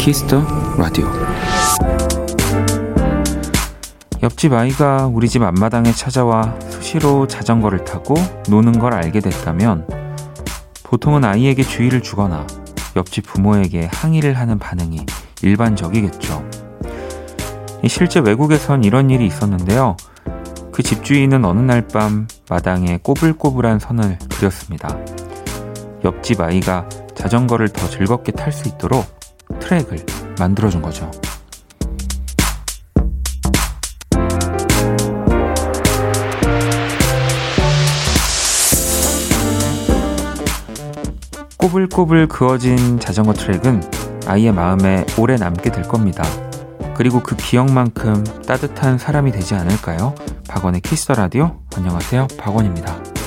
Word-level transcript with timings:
키스 0.00 0.26
더 0.26 0.42
라디오 0.78 1.06
옆집 4.22 4.50
아이가 4.54 5.06
우리 5.06 5.28
집 5.28 5.42
앞마당에 5.42 5.92
찾아와 5.92 6.58
수시로 6.70 7.26
자전거를 7.26 7.84
타고 7.84 8.14
노는 8.48 8.78
걸 8.78 8.94
알게 8.94 9.20
됐다면 9.20 9.86
보통은 10.84 11.26
아이에게 11.26 11.62
주의를 11.62 12.02
주거나 12.02 12.46
옆집 12.96 13.26
부모에게 13.26 13.90
항의를 13.92 14.38
하는 14.38 14.58
반응이 14.58 15.04
일반적이겠죠. 15.42 16.48
실제 17.86 18.20
외국에선 18.20 18.84
이런 18.84 19.10
일이 19.10 19.26
있었는데요. 19.26 19.98
그 20.72 20.82
집주인은 20.82 21.44
어느 21.44 21.60
날 21.60 21.86
밤 21.86 22.26
마당에 22.48 22.98
꼬불꼬불한 23.02 23.78
선을 23.78 24.18
그렸습니다. 24.30 24.96
옆집 26.04 26.40
아이가 26.40 26.88
자전거를 27.14 27.68
더 27.68 27.86
즐겁게 27.86 28.32
탈 28.32 28.50
수 28.50 28.66
있도록 28.66 29.19
트랙을 29.70 30.04
만들어준 30.36 30.82
거죠. 30.82 31.08
꼬불꼬불 41.56 42.26
그어진 42.26 42.98
자전거 42.98 43.32
트랙은 43.32 43.80
아이의 44.26 44.52
마음에 44.52 45.06
오래 45.16 45.36
남게 45.36 45.70
될 45.70 45.84
겁니다. 45.84 46.24
그리고 46.96 47.22
그 47.22 47.36
기억만큼 47.36 48.24
따뜻한 48.46 48.98
사람이 48.98 49.30
되지 49.30 49.54
않을까요? 49.54 50.16
박원의 50.48 50.80
키스 50.80 51.12
라디오. 51.12 51.60
안녕하세요. 51.76 52.26
박원입니다. 52.38 53.19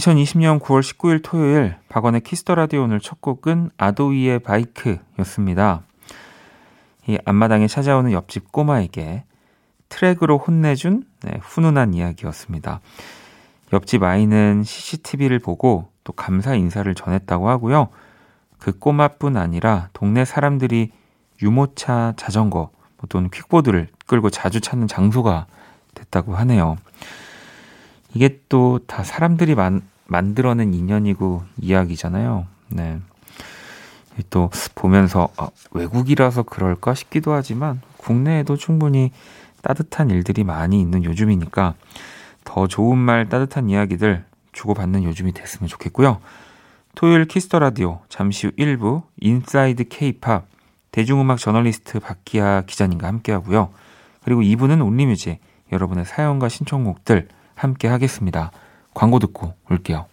2020년 0.00 0.60
9월 0.60 0.80
19일 0.80 1.20
토요일 1.22 1.76
박원의 1.88 2.22
키스 2.22 2.42
더 2.42 2.54
라디오 2.54 2.84
오늘 2.84 3.00
첫 3.00 3.20
곡은 3.20 3.70
아도이의 3.76 4.38
바이크였습니다. 4.38 5.82
이 7.06 7.18
앞마당에 7.24 7.66
찾아오는 7.66 8.12
옆집 8.12 8.50
꼬마에게 8.50 9.24
트랙으로 9.88 10.38
혼내준 10.38 11.04
네, 11.22 11.38
훈훈한 11.42 11.94
이야기였습니다. 11.94 12.80
옆집 13.72 14.02
아이는 14.02 14.62
CCTV를 14.64 15.38
보고 15.38 15.90
또 16.04 16.12
감사 16.12 16.54
인사를 16.54 16.92
전했다고 16.94 17.48
하고요. 17.48 17.88
그 18.58 18.78
꼬마뿐 18.78 19.36
아니라 19.36 19.88
동네 19.92 20.24
사람들이 20.24 20.92
유모차, 21.42 22.14
자전거 22.16 22.70
또는 23.08 23.30
퀵보드를 23.30 23.88
끌고 24.06 24.30
자주 24.30 24.60
찾는 24.60 24.88
장소가 24.88 25.46
됐다고 25.94 26.34
하네요. 26.36 26.76
이게 28.14 28.40
또 28.48 28.80
다 28.86 29.04
사람들이 29.04 29.54
만, 29.54 29.82
만들어낸 30.06 30.74
인연이고 30.74 31.42
이야기잖아요. 31.60 32.46
네. 32.70 32.98
또 34.28 34.50
보면서 34.74 35.28
아, 35.36 35.48
외국이라서 35.70 36.42
그럴까 36.42 36.94
싶기도 36.94 37.32
하지만 37.32 37.80
국내에도 37.96 38.56
충분히 38.56 39.12
따뜻한 39.62 40.10
일들이 40.10 40.44
많이 40.44 40.80
있는 40.80 41.04
요즘이니까 41.04 41.74
더 42.44 42.66
좋은 42.66 42.98
말 42.98 43.28
따뜻한 43.28 43.70
이야기들 43.70 44.24
주고받는 44.52 45.04
요즘이 45.04 45.32
됐으면 45.32 45.68
좋겠고요. 45.68 46.20
토요일 46.96 47.26
키스 47.26 47.47
더 47.47 47.60
라디오 47.60 48.00
잠시 48.08 48.48
후 48.48 48.52
1부 48.58 49.02
인사이드 49.20 49.88
케이팝 49.88 50.46
대중음악 50.90 51.38
저널리스트 51.38 52.00
박희아 52.00 52.62
기자님과 52.66 53.06
함께 53.06 53.32
하고요. 53.32 53.70
그리고 54.24 54.40
2부는 54.42 54.84
Only 54.84 55.08
Music 55.08 55.38
여러분의 55.72 56.04
사연과 56.04 56.48
신청곡들 56.48 57.28
함께 57.60 57.88
하겠습니다. 57.88 58.52
광고 58.94 59.18
듣고 59.18 59.54
올게요. 59.70 60.06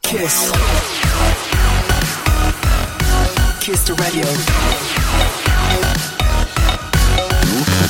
Kiss. 0.00 0.52
Kiss 3.60 3.84
the 3.84 3.96
Radio. 3.96 4.22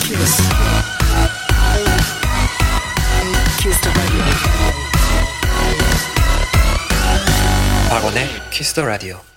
Kiss. 0.01 0.43
Kiss 3.61 3.81
the 3.83 3.91
Radio. 3.91 4.25
박원의 7.91 8.27
키스 8.51 8.73
더 8.73 8.87
라디오. 8.87 9.34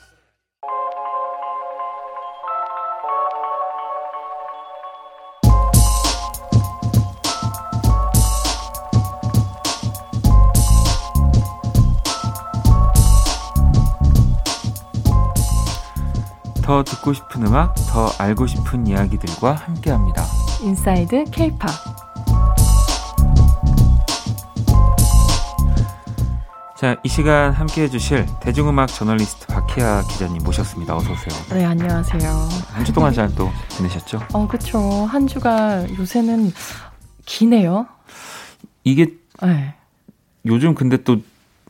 더 16.67 16.83
듣고 16.83 17.13
싶은 17.13 17.47
음악, 17.47 17.73
더 17.89 18.09
알고 18.19 18.45
싶은 18.45 18.87
이야기들과 18.87 19.53
함께합니다. 19.55 20.25
인사이드 20.61 21.23
케이팝 21.31 21.69
자, 26.77 26.97
이 27.03 27.07
시간 27.07 27.53
함께 27.53 27.83
해주실 27.83 28.25
대중음악 28.41 28.87
저널리스트 28.89 29.47
박혜아 29.47 30.03
기자님 30.11 30.43
모셨습니다. 30.43 30.93
어서 30.97 31.09
오세요. 31.13 31.33
네, 31.57 31.63
안녕하세요. 31.63 32.29
한 32.73 32.83
주 32.85 32.91
동안 32.91 33.13
잘 33.13 33.33
또 33.33 33.49
지내셨죠? 33.69 34.19
어, 34.33 34.45
그렇죠. 34.49 34.77
한 35.05 35.25
주가 35.25 35.87
요새는 35.97 36.51
기네요. 37.25 37.87
이게 38.83 39.13
네. 39.41 39.73
요즘 40.45 40.75
근데 40.75 40.97
또 41.01 41.21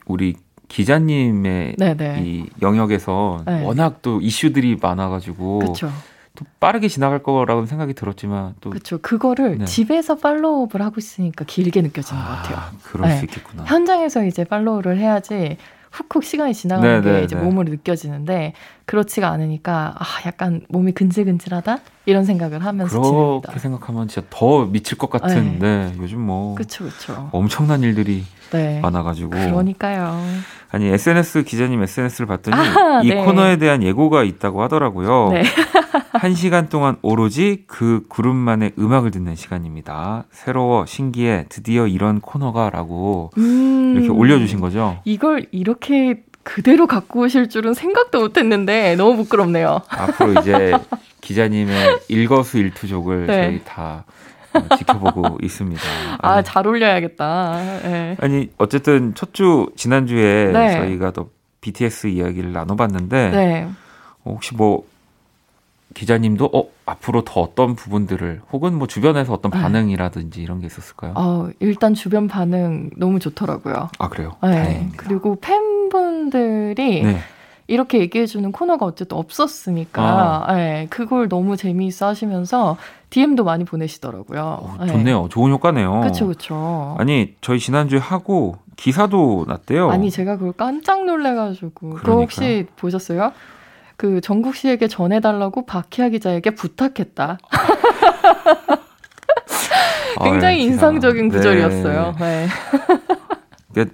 우리 0.07 0.35
기자님의 0.67 1.75
네네. 1.77 2.23
이 2.25 2.45
영역에서 2.61 3.43
네. 3.45 3.63
워낙 3.63 4.01
또 4.01 4.21
이슈들이 4.21 4.77
많아가지고 4.81 5.59
그쵸. 5.59 5.89
또 6.35 6.45
빠르게 6.59 6.87
지나갈 6.87 7.23
거라고 7.23 7.65
생각이 7.65 7.93
들었지만 7.93 8.55
또 8.61 8.69
그렇죠. 8.69 8.99
그거를 8.99 9.57
네. 9.59 9.65
집에서 9.65 10.15
팔로우업을 10.15 10.81
하고 10.81 10.95
있으니까 10.99 11.45
길게 11.45 11.81
느껴지는 11.81 12.21
아, 12.21 12.25
것 12.25 12.31
같아요. 12.35 12.77
그럴 12.83 13.09
네. 13.09 13.15
수 13.17 13.25
있겠구나. 13.25 13.63
현장에서 13.63 14.23
이제 14.25 14.43
팔로우를 14.43 14.97
해야지 14.97 15.57
훅훅 15.91 16.23
시간이 16.23 16.53
지나가는 16.53 17.01
네, 17.01 17.09
게 17.09 17.17
네, 17.19 17.23
이제 17.23 17.35
네. 17.35 17.41
몸으로 17.41 17.69
느껴지는데 17.71 18.53
그렇지가 18.85 19.29
않으니까 19.29 19.95
아 19.97 20.05
약간 20.27 20.61
몸이 20.69 20.91
근질근질하다 20.91 21.79
이런 22.05 22.23
생각을 22.23 22.63
하면서 22.63 22.99
그렇게 23.01 23.09
지냅니다. 23.09 23.59
생각하면 23.59 24.07
진짜 24.07 24.27
더 24.29 24.65
미칠 24.65 24.97
것 24.97 25.09
같은 25.09 25.57
네, 25.59 25.93
요즘 25.97 26.21
뭐 26.21 26.53
그쵸, 26.55 26.83
그쵸. 26.83 27.29
엄청난 27.31 27.81
일들이 27.81 28.23
많아가지고 28.81 29.29
그러니까요. 29.31 30.21
아니 30.69 30.87
SNS 30.87 31.43
기자님 31.43 31.81
SNS를 31.83 32.27
봤더니 32.27 32.55
아, 32.57 33.01
이 33.03 33.09
네. 33.09 33.23
코너에 33.23 33.57
대한 33.57 33.81
예고가 33.83 34.23
있다고 34.23 34.61
하더라고요. 34.61 35.29
네. 35.31 35.43
한 36.13 36.33
시간 36.33 36.67
동안 36.67 36.97
오로지 37.01 37.63
그 37.67 38.03
그룹만의 38.09 38.73
음악을 38.77 39.11
듣는 39.11 39.35
시간입니다. 39.35 40.25
새로워, 40.31 40.85
신기해, 40.85 41.45
드디어 41.49 41.87
이런 41.87 42.19
코너가라고 42.21 43.31
음, 43.37 43.93
이렇게 43.95 44.09
올려주신 44.09 44.59
거죠. 44.59 44.99
이걸 45.05 45.45
이렇게 45.51 46.23
그대로 46.43 46.87
갖고 46.87 47.21
오실 47.21 47.49
줄은 47.49 47.73
생각도 47.73 48.19
못했는데 48.21 48.95
너무 48.95 49.17
부끄럽네요. 49.17 49.81
앞으로 49.89 50.39
이제 50.41 50.73
기자님의 51.21 51.99
일거수일투족을 52.07 53.27
네. 53.27 53.43
저희 53.43 53.61
다 53.65 54.05
어, 54.07 54.13
지켜보고 54.77 55.37
있습니다. 55.43 55.81
아, 56.19 56.41
잘 56.41 56.67
올려야겠다. 56.67 57.79
네. 57.83 58.17
아니, 58.19 58.49
어쨌든 58.57 59.13
첫 59.15 59.33
주, 59.33 59.67
지난주에 59.75 60.51
네. 60.51 60.71
저희가 60.77 61.11
또 61.11 61.29
BTS 61.61 62.07
이야기를 62.07 62.53
나눠봤는데, 62.53 63.29
네. 63.31 63.67
어, 64.23 64.31
혹시 64.31 64.55
뭐, 64.55 64.85
기자님도 65.93 66.49
어 66.53 66.65
앞으로 66.85 67.23
더 67.23 67.41
어떤 67.41 67.75
부분들을 67.75 68.41
혹은 68.51 68.75
뭐 68.75 68.85
주변에서 68.85 69.33
어떤 69.33 69.51
네. 69.51 69.59
반응이라든지 69.59 70.41
이런 70.43 70.59
게 70.59 70.67
있었을까요? 70.67 71.13
어 71.15 71.49
일단 71.59 71.95
주변 71.95 72.27
반응 72.27 72.91
너무 72.97 73.19
좋더라고요. 73.19 73.89
아 73.97 74.09
그래요? 74.09 74.35
네. 74.43 74.51
다행입니다. 74.51 74.97
그리고 74.97 75.39
팬분들이 75.41 77.01
네. 77.03 77.19
이렇게 77.67 77.99
얘기해주는 77.99 78.51
코너가 78.51 78.85
어쨌든 78.85 79.17
없었으니까 79.17 80.45
아. 80.47 80.55
네, 80.55 80.87
그걸 80.89 81.27
너무 81.27 81.57
재미있어 81.57 82.07
하시면서 82.07 82.77
DM도 83.09 83.43
많이 83.43 83.65
보내시더라고요. 83.65 84.41
어, 84.79 84.85
좋네요. 84.87 85.23
네. 85.23 85.29
좋은 85.29 85.51
효과네요. 85.51 85.99
그렇죠, 86.01 86.25
그렇죠. 86.25 86.95
아니 86.97 87.35
저희 87.41 87.59
지난주에 87.59 87.99
하고 87.99 88.55
기사도 88.77 89.45
났대요. 89.47 89.89
아니 89.89 90.09
제가 90.09 90.37
그걸 90.37 90.53
깜짝 90.53 91.05
놀래가지고 91.05 91.89
그거 91.95 92.13
혹시 92.13 92.67
보셨어요? 92.77 93.33
그 93.97 94.21
정국 94.21 94.55
씨에게 94.55 94.87
전해달라고 94.87 95.65
박희아 95.65 96.09
기자에게 96.09 96.51
부탁했다. 96.51 97.39
굉장히 100.23 100.45
아, 100.45 100.57
네, 100.57 100.57
인상적인 100.57 101.29
구절이었어요. 101.29 102.15
네. 102.19 102.47
네. 103.73 103.85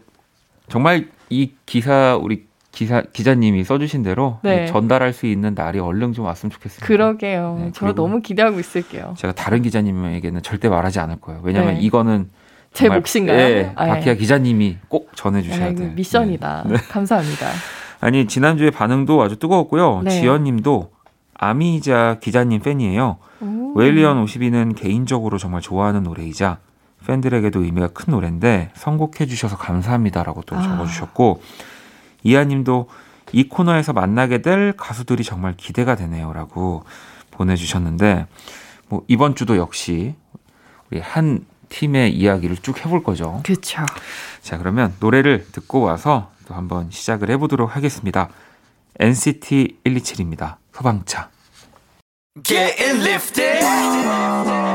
정말 0.69 1.09
이 1.29 1.51
기사 1.65 2.17
우리 2.21 2.45
기사 2.73 3.01
기자님이 3.01 3.63
써주신 3.63 4.01
대로 4.01 4.39
네. 4.41 4.65
전달할 4.65 5.13
수 5.13 5.27
있는 5.27 5.53
날이 5.53 5.79
얼른 5.79 6.11
좀 6.13 6.25
왔으면 6.25 6.51
좋겠습니다. 6.51 6.85
그러게요. 6.85 7.57
네, 7.59 7.71
저 7.73 7.93
너무 7.93 8.19
기대하고 8.19 8.59
있을게요. 8.59 9.13
제가 9.15 9.33
다른 9.33 9.61
기자님에게는 9.61 10.41
절대 10.41 10.67
말하지 10.69 10.99
않을 10.99 11.17
거예요. 11.21 11.39
왜냐하면 11.43 11.75
네. 11.75 11.81
이거는 11.81 12.31
제 12.73 12.89
몫인가요? 12.89 13.37
예, 13.37 13.71
아, 13.75 13.85
박희아 13.85 14.15
기자님이 14.15 14.77
꼭 14.87 15.11
전해주셔야 15.15 15.67
아, 15.67 15.73
돼요. 15.75 15.91
미션이다. 15.93 16.63
네. 16.67 16.75
감사합니다. 16.89 17.47
아니 18.01 18.25
지난주에 18.25 18.71
반응도 18.71 19.21
아주 19.21 19.37
뜨거웠고요. 19.37 20.01
네. 20.03 20.09
지연님도 20.09 20.91
아미이자 21.35 22.17
기자님 22.21 22.61
팬이에요. 22.61 23.17
웨일리언 23.75 24.25
52는 24.25 24.75
개인적으로 24.75 25.37
정말 25.37 25.61
좋아하는 25.61 26.03
노래이자 26.03 26.57
팬들에게도 27.05 27.63
의미가 27.63 27.89
큰 27.89 28.11
노래인데 28.13 28.71
선곡해 28.73 29.27
주셔서 29.27 29.57
감사합니다라고 29.57 30.41
또 30.47 30.55
아. 30.55 30.61
적어주셨고 30.61 31.41
이하님도 32.23 32.89
이 33.31 33.47
코너에서 33.47 33.93
만나게 33.93 34.41
될 34.41 34.73
가수들이 34.75 35.23
정말 35.23 35.55
기대가 35.55 35.95
되네요라고 35.95 36.83
보내주셨는데 37.31 38.27
뭐 38.87 39.03
이번 39.07 39.35
주도 39.35 39.57
역시 39.57 40.15
우리 40.91 40.99
한 40.99 41.45
팀의 41.69 42.15
이야기를 42.15 42.57
쭉 42.57 42.85
해볼 42.85 43.03
거죠. 43.03 43.41
그렇죠. 43.43 43.83
자 44.41 44.57
그러면 44.57 44.93
노래를 44.99 45.47
듣고 45.51 45.81
와서 45.81 46.31
또 46.47 46.53
한번 46.53 46.91
시작을 46.91 47.29
해보도록 47.31 47.75
하겠습니다. 47.75 48.29
NCT 48.99 49.79
127입니다. 49.83 50.57
소방차. 50.71 51.29
Getting 52.43 53.01
lifted. 53.01 54.72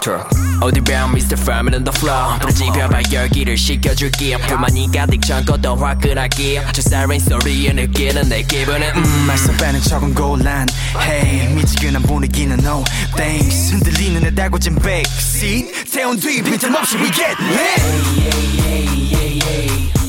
truck. 0.00 0.26
어디 0.62 0.80
보면 0.80 1.10
Mr. 1.12 1.36
Farman 1.36 1.74
on 1.74 1.84
the 1.84 1.92
floor 1.94 2.38
부지벼봐 2.40 3.02
열기를 3.12 3.58
식혀줄게 3.58 4.38
불만이 4.38 4.90
가득 4.90 5.20
참고 5.20 5.60
더 5.60 5.74
화끈하게 5.74 6.62
저 6.72 6.80
siren 6.80 7.20
소리에 7.20 7.72
느끼는 7.74 8.28
내 8.30 8.42
기분은 8.42 8.82
음 8.96 9.26
말썽 9.26 9.58
빼는 9.58 9.80
척은 9.82 10.14
곤란 10.14 10.66
Hey 10.98 11.54
미지근한 11.54 12.02
분위기는 12.04 12.58
no 12.60 12.82
thanks 13.16 13.72
흔들리는 13.72 14.22
내 14.22 14.34
달궈진 14.34 14.76
backseat 14.76 15.90
태운 15.92 16.18
뒤 16.18 16.42
빈틈없이 16.42 16.96
we 16.96 17.10
get 17.12 17.36
lit 17.38 17.82
hey, 18.16 18.40
hey, 18.56 18.86
hey, 19.12 19.40
hey. 19.44 19.68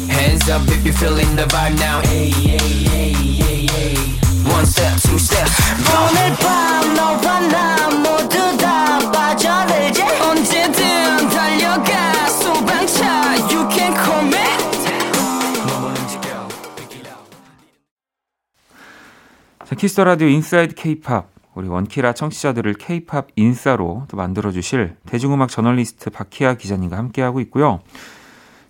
Hands 0.09 0.49
up 0.49 0.61
if 0.71 0.85
you're 0.85 0.95
feeling 0.95 1.35
the 1.35 1.43
vibe 1.51 1.75
now 1.77 1.99
hey, 2.07 2.29
hey, 2.31 2.57
hey, 2.87 3.11
hey, 3.11 3.67
hey. 3.67 3.97
One 4.49 4.65
step, 4.65 4.95
two 5.03 5.19
step 5.19 5.45
오늘 5.91 6.33
밤 6.37 6.93
너와 6.95 7.39
나 7.51 7.89
모두 7.89 8.37
자, 19.72 19.76
Kiss 19.76 19.92
the 19.92 20.04
Radio 20.04 20.28
Inside 20.28 20.74
K-pop 20.74 21.30
우리 21.54 21.66
원키라 21.66 22.12
청취자들을 22.12 22.74
케이팝 22.74 23.28
인싸로 23.36 24.04
또 24.06 24.18
만들어주실 24.18 24.96
대중음악 25.06 25.48
저널리스트 25.48 26.10
박희아 26.10 26.56
기자님과 26.56 26.98
함께하고 26.98 27.40
있고요. 27.40 27.80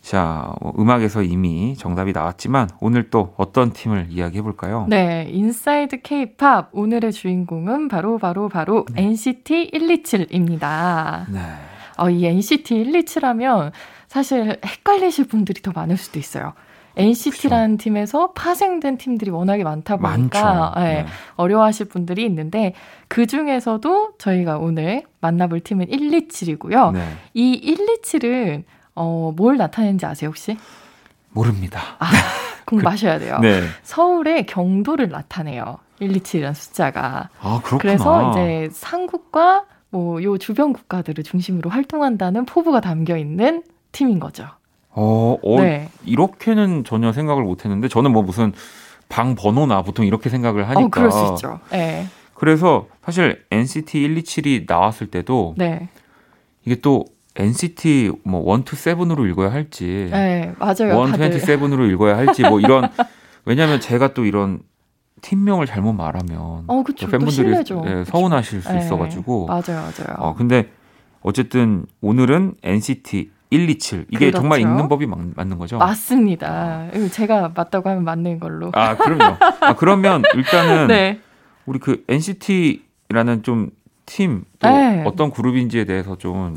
자, 0.01 0.55
어, 0.61 0.73
음악에서 0.79 1.25
이미 1.25 1.75
정답이 1.77 2.13
나왔지만 2.13 2.69
오늘 2.81 3.11
또 3.11 3.35
어떤 3.37 3.73
팀을 3.73 4.07
이야기해 4.11 4.43
볼까요? 4.43 4.87
네, 4.89 5.27
Inside 5.29 6.03
K-pop 6.03 6.69
오늘의 6.71 7.11
주인공은 7.11 7.89
바로 7.89 8.19
바로 8.19 8.49
바로 8.49 8.87
네. 8.95 9.03
NCT 9.03 9.73
127입니다. 9.75 11.25
네. 11.33 11.41
어, 11.99 12.11
이 12.11 12.25
NCT 12.25 12.85
127 12.85 13.25
하면 13.25 13.73
사실 14.07 14.57
헷갈리실 14.65 15.27
분들이 15.27 15.63
더 15.63 15.73
많을 15.75 15.97
수도 15.97 16.21
있어요. 16.21 16.53
NCT라는 16.97 17.77
그렇죠. 17.77 17.85
팀에서 17.85 18.33
파생된 18.33 18.99
팀들이 18.99 19.31
워낙에 19.31 19.65
많다 19.65 19.97
보니까 19.97 20.73
네, 20.77 21.03
네. 21.03 21.07
어려워하실 21.37 21.87
분들이 21.87 22.25
있는데 22.27 22.75
그 23.09 23.27
중에서도 23.27 24.13
저희가 24.19 24.59
오늘 24.59 25.03
만나볼 25.21 25.61
팀은 25.61 25.87
127이고요. 25.87 26.93
네. 26.93 27.07
이 27.35 27.77
127은 27.77 28.65
어, 28.95 29.33
뭘 29.37 29.57
나타내는지 29.57 30.05
아세요, 30.05 30.29
혹시? 30.29 30.57
모릅니다. 31.31 31.81
아, 31.99 32.11
공부하셔야 32.67 33.19
돼요. 33.19 33.39
네. 33.41 33.63
서울의 33.83 34.47
경도를 34.47 35.09
나타내요. 35.09 35.79
127이라는 36.01 36.55
숫자가. 36.55 37.31
아, 37.41 37.61
그렇구나. 37.65 37.79
그래서 37.79 38.31
이제 38.33 38.69
삼국과 38.73 39.65
뭐 39.91 40.23
요 40.23 40.39
주변 40.39 40.73
국가들을 40.73 41.23
중심으로 41.23 41.71
활동한다는 41.71 42.47
포부가 42.47 42.81
담겨 42.81 43.17
있는 43.17 43.63
팀인 43.93 44.19
거죠. 44.21 44.47
어, 44.91 45.37
어 45.43 45.61
네. 45.61 45.89
이렇게는 46.05 46.85
전혀 46.85 47.13
생각을 47.13 47.43
못 47.43 47.65
했는데 47.65 47.89
저는 47.89 48.13
뭐 48.13 48.23
무슨 48.23 48.53
방 49.09 49.35
번호나 49.35 49.83
보통 49.83 50.07
이렇게 50.07 50.31
생각을 50.31 50.69
하니까. 50.69 50.85
어, 50.85 50.89
그럴 50.89 51.11
수 51.11 51.33
있죠. 51.35 51.61
네. 51.71 52.07
그래서 52.35 52.87
사실 53.05 53.45
NCT 53.51 54.09
127이 54.09 54.65
나왔을 54.67 55.07
때도 55.09 55.55
네. 55.57 55.89
이게 56.65 56.77
또 56.77 57.05
NCT 57.37 58.13
뭐 58.25 58.55
1 58.57 58.63
2 58.63 58.65
7으로 58.65 59.29
읽어야 59.31 59.53
할지 59.53 60.09
네, 60.11 60.53
맞아요. 60.59 61.07
1 61.07 61.13
27으로 61.13 61.91
읽어야 61.91 62.17
할지 62.17 62.43
뭐 62.43 62.61
이런 62.61 62.89
왜냐면 63.45 63.81
제가 63.81 64.13
또 64.15 64.25
이런 64.25 64.61
팀명을 65.23 65.67
잘못 65.67 65.93
말하면 65.93 66.65
어, 66.67 66.83
그쵸, 66.83 67.07
팬분들이 67.09 67.51
네, 67.51 68.05
서운하실 68.05 68.61
수 68.63 68.73
네, 68.73 68.81
있어 68.81 68.99
가지고 68.99 69.47
맞아요, 69.47 69.63
맞아요. 69.69 70.17
어, 70.19 70.35
근데 70.35 70.69
어쨌든 71.23 71.87
오늘은 72.01 72.55
NCT 72.63 73.31
127 73.53 74.07
이게 74.09 74.19
그렇죠. 74.27 74.39
정말 74.39 74.61
읽는 74.61 74.89
법이 74.89 75.07
맞, 75.07 75.19
맞는 75.37 75.59
거죠? 75.59 75.77
맞습니다. 75.79 76.89
제가 77.13 77.53
맞다고 77.55 77.91
하면 77.91 78.05
맞는 78.05 78.41
걸로. 78.41 78.71
아 78.75 78.97
그럼요. 78.97 79.37
아, 79.61 79.77
그러면 79.77 80.23
일단은 80.35 80.87
네. 80.89 81.21
우리 81.67 81.79
그 81.79 82.03
NCT라는 82.09 83.43
좀 83.43 83.71
팀또 84.07 84.69
네. 84.69 85.05
어떤 85.07 85.31
그룹인지에 85.31 85.85
대해서 85.85 86.17
좀 86.17 86.57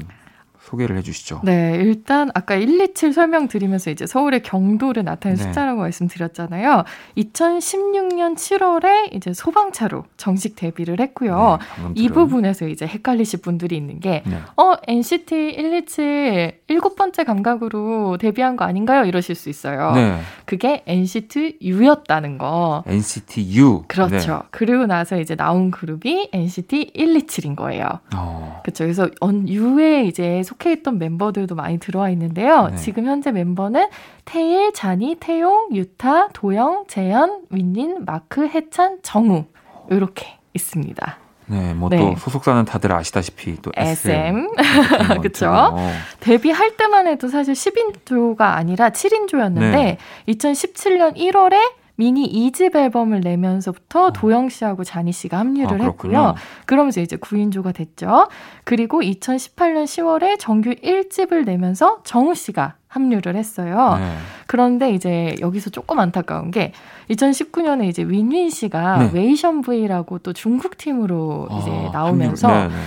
소개를 0.66 0.98
해주시죠. 0.98 1.42
네, 1.44 1.76
일단 1.80 2.32
아까 2.34 2.56
127 2.56 3.14
설명드리면서 3.14 3.92
이제 3.92 4.08
서울의 4.08 4.42
경도를 4.42 5.04
나타낸 5.04 5.38
네. 5.38 5.44
숫자라고 5.44 5.82
말씀드렸잖아요. 5.82 6.84
2016년 7.18 8.36
7월에 8.36 9.14
이제 9.14 9.34
소방차로 9.34 10.06
정식 10.18 10.56
데뷔를 10.56 11.00
했고요. 11.00 11.60
네, 11.78 11.92
이 11.96 12.10
부분에서 12.10 12.68
이제 12.68 12.88
헷갈리실 12.88 13.42
분들이 13.42 13.78
있는 13.78 14.00
게, 14.00 14.24
네. 14.26 14.40
어, 14.58 14.74
NCT 14.88 15.56
127 15.56 16.62
일곱 16.68 16.96
번째 16.96 17.24
감각으로 17.24 18.18
데뷔한 18.18 18.56
거 18.56 18.66
아닌가요? 18.66 19.06
이러실 19.06 19.36
수 19.36 19.50
있어요. 19.50 19.92
네. 19.94 20.20
그게 20.46 20.84
NCT 20.88 21.60
U였다는 21.62 22.38
거. 22.40 22.84
NCT 22.88 23.56
U. 23.60 23.84
그렇죠. 23.88 24.34
네. 24.34 24.40
그리고 24.50 24.88
나서 24.88 25.20
이제 25.20 25.36
나온 25.36 25.70
그룹이 25.70 26.30
NCT 26.34 26.94
127인 26.96 27.56
거예요. 27.56 27.86
어. 28.16 28.62
그렇죠. 28.64 28.84
그래서 28.84 29.10
U에 29.22 30.06
이제 30.06 30.42
속해 30.56 30.72
있던 30.74 30.98
멤버들도 30.98 31.56
많이 31.56 31.78
들어와 31.78 32.10
있는데요. 32.10 32.70
네. 32.70 32.76
지금 32.78 33.06
현재 33.06 33.32
멤버는 33.32 33.88
태일, 34.24 34.74
자니, 34.74 35.16
태용, 35.20 35.70
유타, 35.74 36.30
도영, 36.30 36.86
재현, 36.88 37.44
윈닌, 37.50 38.06
마크, 38.06 38.48
해찬, 38.48 39.00
정우 39.04 39.46
이렇게 39.90 40.28
있습니다. 40.54 41.18
네, 41.48 41.74
뭐또 41.76 41.96
네. 41.96 42.16
소속사는 42.18 42.66
다들 42.66 42.92
아시다시피 42.92 43.58
또 43.62 43.72
SM, 43.76 44.50
그렇죠. 45.22 45.76
데뷔할 46.20 46.76
때만 46.76 47.06
해도 47.06 47.28
사실 47.28 47.54
10인조가 47.54 48.42
아니라 48.42 48.90
7인조였는데 48.90 49.60
네. 49.60 49.98
2017년 50.28 51.16
1월에 51.16 51.58
미니 51.96 52.52
2집 52.52 52.76
앨범을 52.76 53.22
내면서부터 53.22 54.06
어. 54.06 54.12
도영 54.12 54.50
씨하고 54.50 54.84
자니 54.84 55.12
씨가 55.12 55.40
합류를 55.40 55.82
아, 55.82 55.84
했고요. 55.86 56.36
그러면서 56.66 57.02
이제 57.02 57.16
9인조가 57.16 57.74
됐죠. 57.74 58.28
그리고 58.64 59.02
2018년 59.02 59.86
10월에 59.86 60.38
정규 60.40 60.72
1집을 60.72 61.46
내면서 61.46 62.02
정우 62.04 62.36
씨가 62.36 62.76
합류를 62.88 63.36
했어요. 63.36 63.98
네. 64.00 64.16
그런데 64.48 64.94
이제 64.94 65.36
여기서 65.42 65.70
조금 65.70 66.00
안타까운 66.00 66.52
게 66.52 66.72
2019년에 67.10 67.86
이제 67.90 68.04
윈윈 68.04 68.50
씨가 68.50 68.98
네. 68.98 69.10
웨이션 69.14 69.62
V라고 69.62 70.20
또 70.20 70.32
중국 70.34 70.78
팀으로 70.78 71.48
아, 71.52 71.60
이제 71.60 71.72
나오면서 71.92 72.48
합류. 72.48 72.70
네, 72.70 72.76
네. 72.76 72.82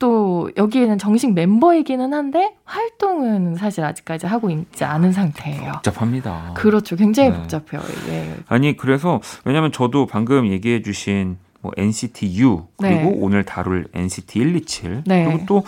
또 0.00 0.50
여기에는 0.56 0.98
정식 0.98 1.32
멤버이기는 1.34 2.12
한데 2.12 2.54
활동은 2.64 3.54
사실 3.54 3.84
아직까지 3.84 4.26
하고 4.26 4.50
있지 4.50 4.82
않은 4.82 5.12
상태예요. 5.12 5.72
복잡합니다. 5.74 6.54
그렇죠. 6.56 6.96
굉장히 6.96 7.30
네. 7.30 7.36
복잡해요. 7.36 7.80
예. 8.08 8.34
아니 8.48 8.76
그래서 8.76 9.20
왜냐면 9.44 9.70
저도 9.70 10.06
방금 10.06 10.48
얘기해 10.48 10.82
주신 10.82 11.36
뭐 11.60 11.70
NCT 11.76 12.40
U 12.40 12.66
그리고 12.78 13.10
네. 13.10 13.14
오늘 13.20 13.44
다룰 13.44 13.86
NCT 13.92 14.38
127 14.40 15.02
네. 15.06 15.24
그리고 15.26 15.46
또 15.46 15.62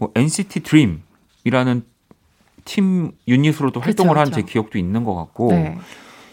뭐 0.00 0.10
NCT 0.14 0.60
DREAM이라는 0.60 1.82
팀 2.64 3.12
유닛으로도 3.28 3.80
활동을 3.80 4.16
한 4.16 4.32
제 4.32 4.40
기억도 4.42 4.78
있는 4.78 5.04
것 5.04 5.14
같고 5.14 5.50
네. 5.50 5.76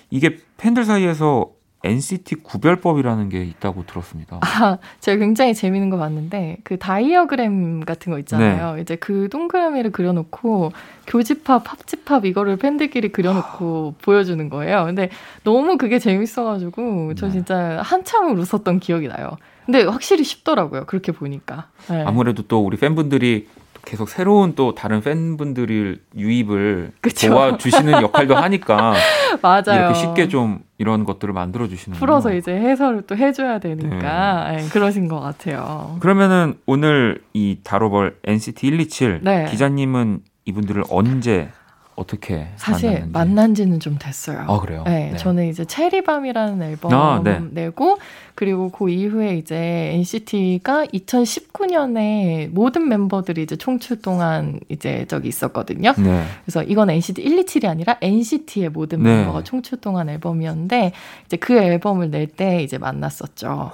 이게 0.10 0.38
팬들 0.56 0.86
사이에서 0.86 1.50
NCT 1.88 2.36
구별법이라는 2.36 3.30
게 3.30 3.44
있다고 3.44 3.86
들었습니다. 3.86 4.40
아, 4.42 4.78
제가 5.00 5.18
굉장히 5.18 5.54
재미있는 5.54 5.90
거 5.90 5.98
봤는데 5.98 6.58
그 6.64 6.78
다이어그램 6.78 7.86
같은 7.86 8.12
거 8.12 8.20
있잖아요. 8.20 8.76
네. 8.76 8.82
이제 8.82 8.96
그 8.96 9.30
동그라미를 9.30 9.92
그려놓고 9.92 10.72
교집합, 11.08 11.64
팝집합 11.64 12.26
이거를 12.26 12.58
팬들끼리 12.58 13.12
그려놓고 13.12 13.96
보여주는 14.02 14.50
거예요. 14.50 14.86
근데 14.86 15.10
너무 15.44 15.78
그게 15.78 16.00
재밌어가지고 16.00 17.16
저 17.16 17.28
네. 17.28 17.32
진짜 17.32 17.82
한참을 17.82 18.38
웃었던 18.38 18.80
기억이 18.80 19.08
나요. 19.08 19.38
근데 19.66 19.84
확실히 19.84 20.24
쉽더라고요. 20.24 20.86
그렇게 20.86 21.12
보니까. 21.12 21.68
네. 21.90 22.04
아무래도 22.06 22.44
또 22.44 22.66
우리 22.66 22.78
팬분들이 22.78 23.48
계속 23.88 24.10
새로운 24.10 24.54
또 24.54 24.76
다른 24.76 25.00
팬분들을 25.00 26.00
유입을 26.18 26.92
그쵸? 27.00 27.30
도와주시는 27.30 28.02
역할도 28.02 28.36
하니까 28.36 28.94
맞아요. 29.42 29.64
이렇게 29.68 29.94
쉽게 29.94 30.28
좀 30.28 30.60
이런 30.78 31.06
것들을 31.06 31.34
만들어 31.34 31.70
주시는 31.70 31.98
풀어서 31.98 32.34
이제 32.34 32.52
해설을 32.52 33.04
또 33.08 33.16
해줘야 33.16 33.60
되니까 33.60 34.52
네. 34.52 34.58
네, 34.58 34.70
그러신 34.70 35.08
것 35.08 35.22
같아요. 35.22 35.96
그러면은 36.02 36.56
오늘 36.66 37.22
이 37.34 37.60
다뤄볼 37.64 38.18
NCT 38.26 38.72
127 38.72 39.22
네. 39.24 39.46
기자님은 39.50 40.20
이분들을 40.44 40.84
언제 40.90 41.48
어떻게 41.98 42.48
사실 42.58 42.92
만났는지. 42.92 43.12
만난 43.12 43.56
지는 43.56 43.80
좀 43.80 43.98
됐어요. 43.98 44.46
아, 44.48 44.60
그래요? 44.60 44.84
네, 44.86 45.10
네. 45.12 45.18
저는 45.18 45.50
이제 45.50 45.66
체리밤이라는 45.66 46.62
앨범 46.62 46.94
아, 46.94 47.22
네. 47.24 47.42
내고 47.52 47.98
그리고 48.36 48.70
그 48.70 48.90
이후에 48.90 49.36
이제 49.36 49.56
NCT가 49.96 50.86
2019년에 50.86 52.50
모든 52.52 52.88
멤버들이 52.88 53.42
이제 53.42 53.56
총출동안 53.56 54.60
이제 54.70 55.06
저기 55.08 55.28
있었거든요. 55.28 55.94
네. 55.98 56.24
그래서 56.46 56.62
이건 56.64 56.92
NCT 56.92 57.24
127이 57.24 57.66
아니라 57.68 57.98
NCT의 58.00 58.70
모든 58.70 59.02
네. 59.02 59.18
멤버가 59.18 59.44
총출동안 59.44 60.08
앨범이었는데 60.10 60.92
이제 61.26 61.38
그 61.38 61.58
앨범을 61.58 62.12
낼 62.12 62.28
때 62.28 62.62
이제 62.62 62.78
만났었죠. 62.78 63.72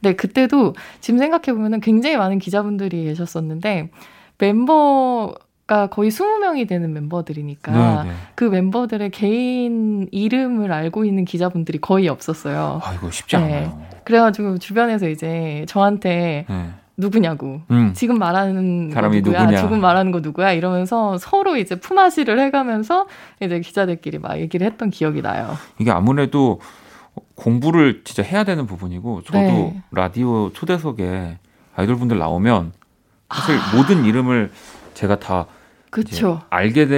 네, 0.00 0.12
그때도 0.14 0.74
지금 1.00 1.18
생각해 1.18 1.44
보면은 1.54 1.80
굉장히 1.80 2.16
많은 2.18 2.38
기자분들이 2.38 3.04
계셨었는데 3.04 3.90
멤버 4.38 5.34
가 5.66 5.86
거의 5.86 6.10
20명이 6.10 6.68
되는 6.68 6.92
멤버들이니까 6.92 7.72
네네. 7.72 8.10
네. 8.10 8.16
그 8.34 8.44
멤버들의 8.44 9.10
개인 9.10 10.06
이름을 10.12 10.70
알고 10.70 11.06
있는 11.06 11.24
기자분들이 11.24 11.78
거의 11.80 12.08
없었어요. 12.08 12.80
아, 12.84 12.92
이거 12.92 13.10
쉽지 13.10 13.38
네. 13.38 13.42
않아요. 13.42 13.82
그래가지고 14.04 14.58
주변에서 14.58 15.08
이제 15.08 15.64
저한테 15.66 16.44
네. 16.50 16.70
누구냐고 16.98 17.62
음. 17.70 17.92
지금 17.94 18.18
말하는 18.18 18.90
사람이 18.92 19.22
누구야? 19.22 19.40
누구냐? 19.40 19.60
지금 19.62 19.80
말하는 19.80 20.12
거 20.12 20.20
누구야? 20.20 20.52
이러면서 20.52 21.16
서로 21.16 21.56
이제 21.56 21.76
품앗이를 21.76 22.38
해가면서 22.40 23.06
이제 23.40 23.58
기자들끼리 23.60 24.18
막 24.18 24.38
얘기를 24.38 24.66
했던 24.66 24.90
기억이 24.90 25.22
나요. 25.22 25.56
이게 25.80 25.90
아무래도 25.90 26.60
공부를 27.36 28.02
진짜 28.04 28.22
해야 28.22 28.44
되는 28.44 28.66
부분이고 28.66 29.22
저도 29.22 29.38
네. 29.38 29.82
라디오 29.92 30.52
초대석에 30.52 31.38
아이돌 31.74 31.96
분들 31.96 32.18
나오면 32.18 32.72
사실 33.30 33.56
아. 33.56 33.76
모든 33.76 34.04
이름을 34.04 34.52
제가 34.92 35.18
다 35.18 35.46
그쵸. 35.94 36.40
알게 36.50 36.88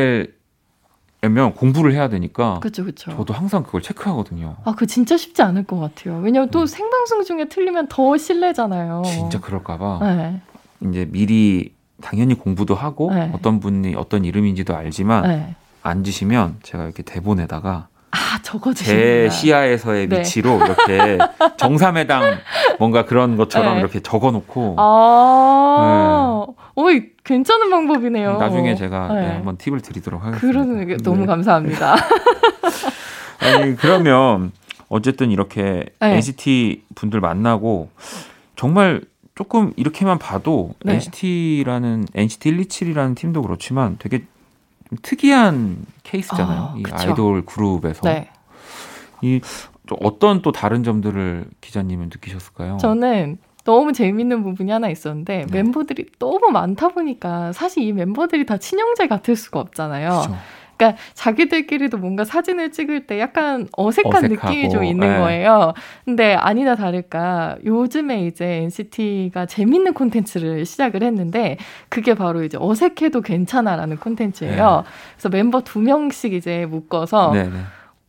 되면 1.20 1.54
공부를 1.54 1.92
해야 1.92 2.08
되니까 2.08 2.60
그쵸, 2.60 2.84
그쵸. 2.84 3.10
저도 3.10 3.34
항상 3.34 3.62
그걸 3.62 3.82
체크하거든요. 3.82 4.56
아, 4.64 4.74
그 4.74 4.86
진짜 4.86 5.18
쉽지 5.18 5.42
않을 5.42 5.64
것 5.64 5.78
같아요. 5.78 6.18
왜냐면 6.20 6.50
또 6.50 6.60
음. 6.62 6.66
생방송 6.66 7.24
중에 7.24 7.48
틀리면 7.48 7.88
더 7.88 8.16
실례잖아요. 8.16 9.02
진짜 9.04 9.38
그럴까봐 9.38 9.98
네. 10.00 10.40
이제 10.80 11.06
미리 11.10 11.74
당연히 12.00 12.34
공부도 12.34 12.74
하고 12.74 13.12
네. 13.12 13.30
어떤 13.34 13.60
분이 13.60 13.94
어떤 13.96 14.24
이름인지도 14.24 14.74
알지만 14.74 15.22
네. 15.24 15.54
앉으시면 15.82 16.60
제가 16.62 16.84
이렇게 16.84 17.02
대본에다가 17.02 17.88
아, 18.12 18.38
적어주제 18.42 19.28
시야에서의 19.30 20.08
네. 20.08 20.20
위치로 20.20 20.58
이렇게 20.64 21.18
정삼회당 21.58 22.38
뭔가 22.78 23.04
그런 23.04 23.36
것처럼 23.36 23.74
네. 23.74 23.80
이렇게 23.80 24.00
적어놓고. 24.00 24.76
아, 24.78 26.46
네. 26.76 26.82
오, 26.82 26.88
괜찮은 27.24 27.70
방법이네요. 27.70 28.38
나중에 28.38 28.74
제가 28.74 29.12
네. 29.14 29.20
네, 29.22 29.32
한번 29.34 29.56
팁을 29.56 29.80
드리도록 29.80 30.22
하겠습니다. 30.22 30.46
그러는 30.46 30.86
게 30.86 30.96
너무 30.98 31.20
네. 31.20 31.26
감사합니다. 31.26 31.96
아니, 33.40 33.76
그러면 33.76 34.52
어쨌든 34.88 35.30
이렇게 35.30 35.86
NCT 36.00 36.82
분들 36.94 37.20
만나고 37.20 37.88
정말 38.56 39.02
조금 39.34 39.72
이렇게만 39.76 40.18
봐도 40.18 40.74
NCT라는 40.86 42.06
NCT 42.14 42.56
127이라는 42.56 43.16
팀도 43.16 43.42
그렇지만 43.42 43.96
되게 43.98 44.24
특이한 45.02 45.78
케이스잖아요. 46.04 46.60
아, 46.60 46.74
이 46.76 46.82
아이돌 46.90 47.44
그룹에서. 47.44 48.02
네. 48.02 48.30
이 49.22 49.40
어떤 50.00 50.42
또 50.42 50.52
다른 50.52 50.82
점들을 50.84 51.44
기자님은 51.60 52.06
느끼셨을까요? 52.06 52.76
저는 52.78 53.38
너무 53.66 53.92
재밌는 53.92 54.44
부분이 54.44 54.70
하나 54.70 54.88
있었는데 54.88 55.46
네. 55.50 55.62
멤버들이 55.62 56.06
너무 56.18 56.50
많다 56.52 56.88
보니까 56.88 57.52
사실 57.52 57.82
이 57.82 57.92
멤버들이 57.92 58.46
다 58.46 58.56
친형제 58.56 59.08
같을 59.08 59.36
수가 59.36 59.60
없잖아요. 59.60 60.08
그쵸. 60.08 60.36
그러니까 60.76 61.00
자기들끼리도 61.14 61.98
뭔가 61.98 62.24
사진을 62.24 62.70
찍을 62.70 63.06
때 63.06 63.18
약간 63.18 63.66
어색한 63.76 64.12
어색하고, 64.14 64.52
느낌이 64.52 64.70
좀 64.70 64.84
있는 64.84 65.08
네. 65.08 65.18
거예요. 65.18 65.72
근데 66.04 66.34
아니나 66.34 66.76
다를까 66.76 67.56
요즘에 67.64 68.26
이제 68.26 68.44
NCT가 68.44 69.46
재밌는 69.46 69.94
콘텐츠를 69.94 70.64
시작을 70.64 71.02
했는데 71.02 71.56
그게 71.88 72.14
바로 72.14 72.44
이제 72.44 72.58
어색해도 72.60 73.22
괜찮아라는 73.22 73.96
콘텐츠예요. 73.96 74.84
네. 74.84 74.90
그래서 75.16 75.28
멤버 75.30 75.62
두 75.62 75.80
명씩 75.80 76.34
이제 76.34 76.66
묶어서 76.66 77.32
네, 77.32 77.44
네. 77.44 77.58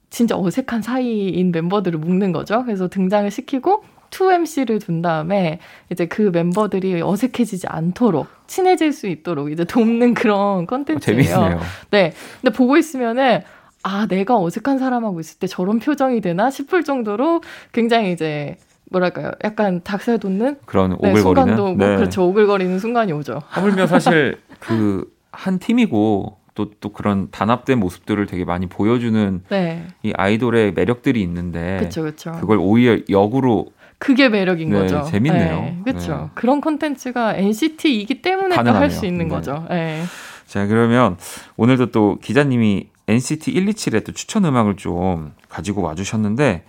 진짜 0.10 0.38
어색한 0.38 0.82
사이인 0.82 1.52
멤버들을 1.52 1.98
묶는 2.00 2.32
거죠. 2.32 2.64
그래서 2.64 2.90
등장을 2.90 3.32
시키고 3.32 3.84
2MC를 4.18 4.84
둔 4.84 5.02
다음에 5.02 5.60
이제 5.92 6.06
그 6.06 6.30
멤버들이 6.34 7.02
어색해지지 7.02 7.68
않도록 7.68 8.28
친해질 8.48 8.94
수 8.94 9.08
있도록 9.08 9.52
이제 9.52 9.64
돕는 9.64 10.14
그런 10.14 10.66
컨텐츠예요. 10.66 11.24
재밌네요. 11.24 11.60
네. 11.92 12.14
근데 12.42 12.56
보고 12.56 12.78
있으면은 12.78 13.42
아, 13.84 14.08
내가 14.08 14.38
어색한 14.40 14.80
사람하고 14.80 15.20
있을 15.20 15.40
때 15.40 15.48
저런 15.48 15.80
표정이 15.80 16.22
되나 16.22 16.50
싶을 16.50 16.84
정도로 16.84 17.42
굉장히 17.72 18.12
이제 18.12 18.58
뭐랄까요? 18.90 19.32
약간 19.44 19.82
닭살 19.84 20.18
돋는 20.18 20.58
그런 20.66 20.92
네, 20.92 20.96
오글거리는 20.96 21.22
순간도 21.24 21.76
뭐 21.76 21.88
네. 21.88 21.96
그렇죠. 21.98 22.26
오글거리는 22.28 22.80
순간이 22.80 23.12
오죠. 23.12 23.42
하물며 23.48 23.88
사실 23.88 24.40
그 24.60 25.18
한 25.38 25.60
팀이고 25.60 26.38
또, 26.56 26.72
또 26.80 26.90
그런 26.92 27.30
단합된 27.30 27.80
모습들을 27.80 28.26
되게 28.26 28.44
많이 28.44 28.66
보여주는 28.66 29.44
네. 29.50 29.86
이 30.02 30.12
아이돌의 30.16 30.74
매력들이 30.74 31.22
있는데 31.22 31.78
그쵸, 31.80 32.02
그쵸. 32.02 32.32
그걸 32.40 32.58
오히려 32.60 32.98
역으로 33.08 33.68
그게 34.00 34.30
매력인 34.30 34.70
네, 34.70 34.80
거죠. 34.80 35.04
재밌네요. 35.10 35.62
네, 35.62 35.78
그렇죠. 35.84 36.18
네. 36.18 36.30
그런 36.36 36.62
콘텐츠가 36.62 37.36
NCT이기 37.36 38.22
때문에 38.22 38.56
할 38.56 38.92
수 38.92 39.06
있는 39.06 39.28
네. 39.28 39.36
거죠. 39.36 39.66
네. 39.70 40.04
자, 40.46 40.66
그러면 40.68 41.18
오늘도 41.58 41.92
또 41.92 42.20
기자님이 42.22 42.90
NCT 43.08 43.54
127의 43.54 44.06
또 44.06 44.12
추천 44.12 44.46
음악을 44.46 44.76
좀 44.76 45.34
가지고 45.50 45.82
와주셨는데 45.82 46.64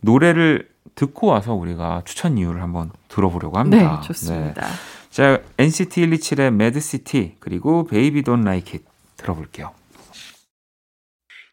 노래를 0.00 0.68
듣고 0.94 1.26
와서 1.28 1.52
우리가 1.54 2.02
추천 2.04 2.38
이유를 2.38 2.62
한번 2.62 2.90
들어보려고 3.08 3.58
합니다. 3.58 4.00
네, 4.00 4.06
좋습니다. 4.06 4.66
네. 4.66 4.72
자, 5.10 5.40
NCT 5.58 6.06
127의 6.06 6.46
Mad 6.46 6.80
City 6.80 7.34
그리고 7.40 7.84
Baby 7.84 8.22
Don't 8.22 8.42
Like 8.42 8.74
It 8.74 8.84
들어볼게요. 9.16 9.72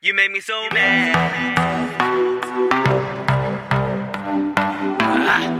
You 0.03 0.13
make 0.13 0.31
me 0.31 0.39
so 0.39 0.53
mad. 0.71 2.36
Ah. 5.29 5.56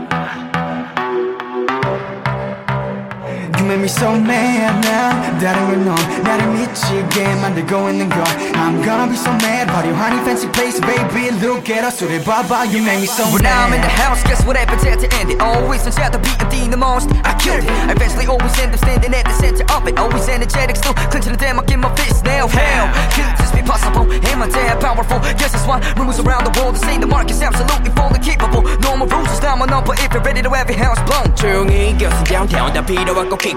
make 3.67 3.81
me 3.81 3.89
so 3.89 4.12
mad 4.15 4.81
난 4.87 5.39
다른 5.39 5.67
걸넌 5.67 6.23
나를 6.23 6.47
미치게 6.49 7.35
만들고 7.37 7.91
있는 7.91 8.09
걸 8.09 8.23
I'm 8.55 8.83
gonna 8.85 9.07
be 9.09 9.17
so 9.17 9.31
mad 9.43 9.69
Party 9.69 9.91
honey 9.91 10.21
fancy 10.25 10.49
place 10.53 10.81
baby 10.81 11.31
look 11.41 11.69
at 11.71 11.85
us 11.85 12.03
우리 12.03 12.23
봐봐 12.23 12.67
you 12.71 12.83
make 12.83 13.01
me 13.01 13.07
so 13.07 13.25
mad 13.27 13.35
When 13.35 13.47
I'm 13.47 13.73
in 13.75 13.81
the 13.81 13.93
house 14.03 14.23
guess 14.25 14.45
what 14.45 14.57
happens 14.57 14.85
at 14.85 15.01
the 15.01 15.09
end 15.19 15.31
It 15.31 15.41
always 15.41 15.83
turns 15.83 15.99
out 15.99 16.12
to 16.12 16.19
be 16.19 16.31
a 16.39 16.47
the 16.71 16.77
most 16.77 17.09
I 17.25 17.35
killed 17.39 17.65
it 17.65 17.71
I 17.71 17.93
eventually 17.93 18.27
always 18.27 18.55
end 18.59 18.73
up 18.73 18.81
standing 18.81 19.12
at 19.15 19.25
the 19.25 19.37
center 19.37 19.65
of 19.75 19.87
it 19.87 19.99
Always 19.99 20.29
energetic 20.29 20.77
still 20.77 20.95
clenching 21.11 21.33
the 21.33 21.39
damn 21.39 21.61
I 21.61 21.65
get 21.65 21.79
my 21.79 21.93
fist 21.95 22.25
now 22.25 22.49
Hell 22.49 22.87
could 23.15 23.29
this 23.39 23.53
be 23.53 23.62
possible 23.62 24.09
Am 24.09 24.43
I 24.43 24.49
that 24.49 24.81
powerful 24.81 25.19
Yes 25.39 25.53
that's 25.53 25.67
why 25.67 25.79
rumors 25.97 26.19
around 26.19 26.47
the 26.49 26.55
world 26.59 26.77
say 26.79 26.99
the 26.99 27.07
market's 27.07 27.43
absolutely 27.43 27.91
fully 27.93 28.21
capable 28.21 28.62
No 28.81 28.97
more 28.97 29.09
rules 29.09 29.29
just 29.29 29.43
now 29.43 29.57
my 29.57 29.67
number 29.67 29.93
if 29.99 30.12
you're 30.12 30.23
ready 30.23 30.43
to 30.43 30.51
have 30.51 30.69
your 30.71 30.79
house 30.79 31.01
blown 31.05 31.35
조용히 31.37 31.91
이겨서 31.91 32.25
downtown 32.25 32.73
다 32.73 32.85
필요하 32.85 33.29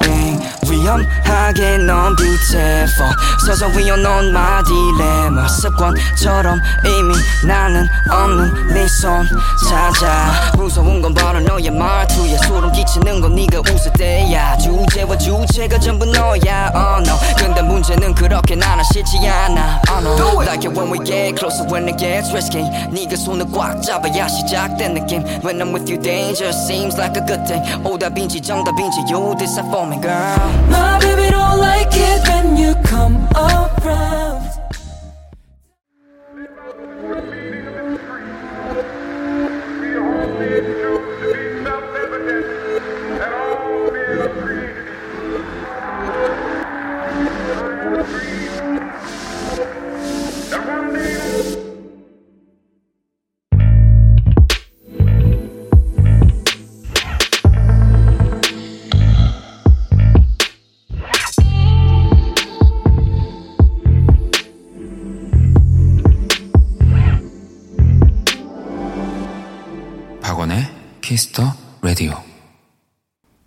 lying 0.21 0.39
위험하게 0.69 1.77
넌 1.79 2.15
beautiful 2.15 3.11
서서히 3.45 3.89
on 3.89 4.29
my 4.29 4.63
dilemma 4.63 5.47
습관처럼 5.49 6.59
이미 6.85 7.13
나는 7.45 7.87
없는 8.09 8.67
네손 8.73 9.27
찾아 9.67 10.51
무서운 10.55 11.01
건 11.01 11.13
바로 11.13 11.39
너의 11.39 11.69
말투에 11.71 12.37
소름 12.47 12.71
끼치는 12.71 13.19
건 13.19 13.35
네가 13.35 13.59
웃을 13.59 13.91
때야 13.93 14.57
주제와 14.57 15.17
주체가 15.17 15.79
전부 15.79 16.05
너야 16.05 16.71
oh 16.73 17.03
no 17.05 17.17
근데 17.37 17.61
문제는 17.61 18.13
그렇게 18.15 18.55
나는 18.55 18.83
싫지 18.93 19.17
않아 19.27 19.81
oh 19.91 19.99
no 19.99 20.41
Like 20.41 20.67
it 20.67 20.77
when 20.77 20.91
we 20.91 20.99
get 21.03 21.37
closer 21.37 21.65
when 21.71 21.87
it 21.87 21.97
gets 21.97 22.31
risky 22.31 22.63
네가 22.91 23.15
손을 23.15 23.45
꽉 23.51 23.81
잡아야 23.81 24.27
시작된 24.27 24.93
느낌 24.93 25.23
When 25.43 25.61
I'm 25.61 25.73
with 25.73 25.89
you 25.89 25.99
danger 25.99 26.49
seems 26.49 26.97
like 26.97 27.19
a 27.19 27.25
good 27.25 27.43
thing 27.45 27.61
오답인지 27.83 28.41
정답인지 28.41 29.05
you 29.11 29.35
decide 29.37 29.67
for 29.69 29.87
me 29.87 29.99
girl 30.01 30.10
My 30.11 30.99
baby 30.99 31.29
don't 31.31 31.57
like 31.59 31.87
it 31.93 32.27
when 32.27 32.57
you 32.57 32.75
come 32.83 33.15
around 33.33 34.40
Kiss 71.01 71.25
the 71.25 71.43
Radio. 71.81 72.13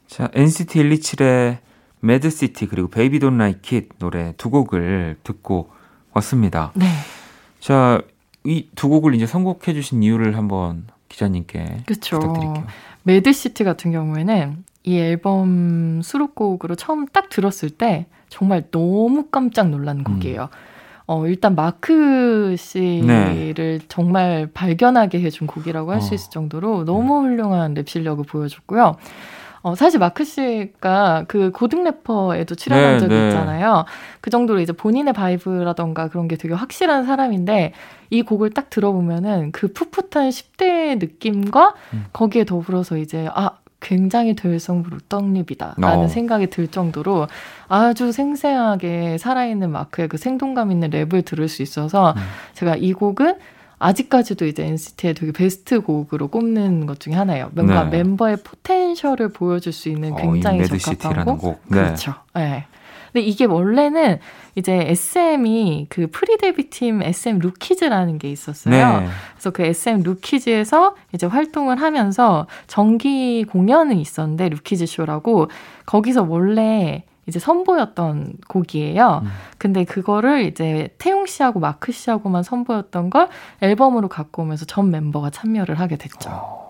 자, 0.07 0.29
NCT 0.35 0.83
127의 0.85 1.59
Mad 2.01 2.29
City 2.29 2.67
그리고 2.67 2.89
Baby 2.89 3.21
Don't 3.21 3.39
Like 3.39 3.77
It 3.77 3.89
노래 3.99 4.35
두 4.37 4.51
곡을 4.51 5.17
듣고 5.25 5.71
왔습니다. 6.13 6.73
네. 6.75 6.85
자, 7.59 8.03
이 8.45 8.69
두 8.77 8.91
곡을 8.91 9.15
이제 9.15 9.27
선곡해 9.27 9.73
주신 9.73 10.03
이유를 10.03 10.37
한번 10.37 10.87
기자님께 11.09 11.85
그쵸. 11.87 12.19
부탁드릴게요. 12.19 12.67
Mad 13.05 13.30
City 13.30 13.65
같은 13.65 13.91
경우에는 13.91 14.65
이 14.83 14.99
앨범 14.99 16.03
수록곡으로 16.03 16.75
처음 16.75 17.07
딱 17.07 17.31
들었을 17.31 17.71
때 17.71 18.05
정말 18.29 18.71
너무 18.71 19.29
깜짝 19.31 19.71
놀란 19.71 20.01
음. 20.01 20.05
곡이에요. 20.05 20.43
음. 20.43 20.74
어, 21.07 21.27
일단 21.27 21.55
마크 21.55 22.57
씨를 22.57 23.55
네. 23.55 23.79
정말 23.89 24.49
발견하게 24.53 25.21
해준 25.21 25.47
곡이라고 25.47 25.93
할수 25.93 26.13
어. 26.13 26.15
있을 26.15 26.31
정도로 26.31 26.85
너무 26.85 27.23
네. 27.23 27.29
훌륭한 27.29 27.75
랩 27.75 27.89
실력을 27.89 28.25
보여줬고요. 28.25 28.97
어, 29.65 29.75
사실 29.75 29.99
마크 29.99 30.25
씨가 30.25 31.25
그 31.27 31.51
고등 31.51 31.85
래퍼에도 31.85 32.55
출연한 32.55 32.95
네, 32.95 32.99
적이 33.01 33.15
네. 33.15 33.29
있잖아요. 33.29 33.87
그 34.21 34.29
정도로 34.29 34.61
이제 34.61 34.73
본인의 34.73 35.15
vibe라던가 35.15 36.09
그런 36.09 36.29
게 36.29 36.37
되게 36.37 36.53
확실한 36.53 37.07
사람인데 37.07 37.73
이 38.11 38.23
곡을 38.23 38.51
딱 38.51 38.69
들어보면은 38.69 39.53
그 39.53 39.73
풋풋한 39.73 40.29
10대 40.29 40.99
느낌과 40.99 41.75
음. 41.95 42.05
거기에 42.13 42.45
더불어서 42.45 42.99
이제 42.99 43.27
아, 43.35 43.53
굉장히 43.85 44.35
될성부른 44.35 44.99
떡잎이다 45.09 45.75
라는 45.77 46.07
어. 46.07 46.09
생각이 46.09 46.49
들 46.49 46.67
정도로 46.69 47.29
아주 47.69 48.11
생생하게 48.11 49.19
살아있는 49.19 49.71
마크의 49.71 50.09
그 50.09 50.17
생동감 50.17 50.73
있는 50.73 50.91
랩을 50.91 51.25
들을 51.25 51.47
수 51.49 51.63
있어서 51.63 52.15
음. 52.17 52.23
제가 52.55 52.77
이 52.77 52.95
곡은 52.95 53.37
아직까지도 53.79 54.47
이제 54.47 54.65
NCT의 54.65 55.15
되게 55.15 55.33
베스트 55.33 55.81
곡으로 55.81 56.29
꼽는 56.29 56.87
것 56.87 57.01
중에 57.01 57.13
하나예요. 57.15 57.51
뭔가 57.53 57.85
네. 57.85 57.99
멤버의 57.99 58.39
potential을 58.43 59.29
보여줄 59.29 59.73
수 59.73 59.91
있는 59.91 60.15
어, 60.15 60.17
굉장히 60.17 60.63
어, 60.63 60.65
적합한 60.65 61.25
곡. 61.27 61.39
곡. 61.39 61.61
네. 61.69 61.83
그렇죠. 61.83 62.15
네. 62.35 62.65
근데 63.15 63.29
이게 63.29 63.45
원래는 63.45 64.19
이제 64.57 64.75
SM이 64.89 65.87
그 65.89 66.09
프리 66.11 66.37
데뷔 66.37 66.69
팀 66.69 67.01
SM 67.01 67.39
루키즈라는 67.39 68.19
게 68.19 68.29
있었어요. 68.29 69.01
네. 69.01 69.07
그래서 69.35 69.51
그 69.51 69.63
SM 69.63 70.03
루키즈에서 70.03 70.97
이제 71.13 71.27
활동을 71.29 71.81
하면서 71.81 72.49
정기 72.67 73.45
공연이 73.45 74.01
있었는데 74.01 74.49
Rookies 74.49 74.87
Show라고 74.87 75.49
거기서 75.87 76.25
원래 76.29 77.05
이제 77.27 77.39
선보였던 77.39 78.39
곡이에요. 78.49 79.21
음. 79.23 79.31
근데 79.59 79.85
그거를 79.85 80.43
이제 80.43 80.89
태용 80.99 81.25
씨하고 81.25 81.61
마크 81.61 81.93
씨하고만 81.93 82.43
선보였던 82.43 83.11
걸 83.11 83.29
앨범으로 83.61 84.09
갖고 84.09 84.43
오면서 84.43 84.65
전 84.65 84.91
멤버가 84.91 85.31
참여를 85.31 85.79
하게 85.79 85.97
됐죠. 85.97 86.31
어. 86.31 86.64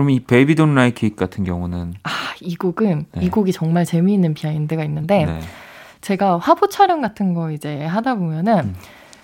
그럼 0.00 0.08
이 0.08 0.20
Baby 0.20 0.54
Don't 0.54 0.74
Like 0.74 1.14
같은 1.14 1.44
경우는 1.44 1.92
아, 2.04 2.10
이 2.40 2.56
곡은 2.56 3.04
네. 3.12 3.20
이 3.22 3.28
곡이 3.28 3.52
정말 3.52 3.84
재미있는 3.84 4.32
비하인드가 4.32 4.82
있는데 4.84 5.26
네. 5.26 5.40
제가 6.00 6.38
화보 6.38 6.68
촬영 6.68 7.02
같은 7.02 7.34
거 7.34 7.50
이제 7.50 7.84
하다 7.84 8.14
보면은 8.14 8.58
음. 8.60 8.74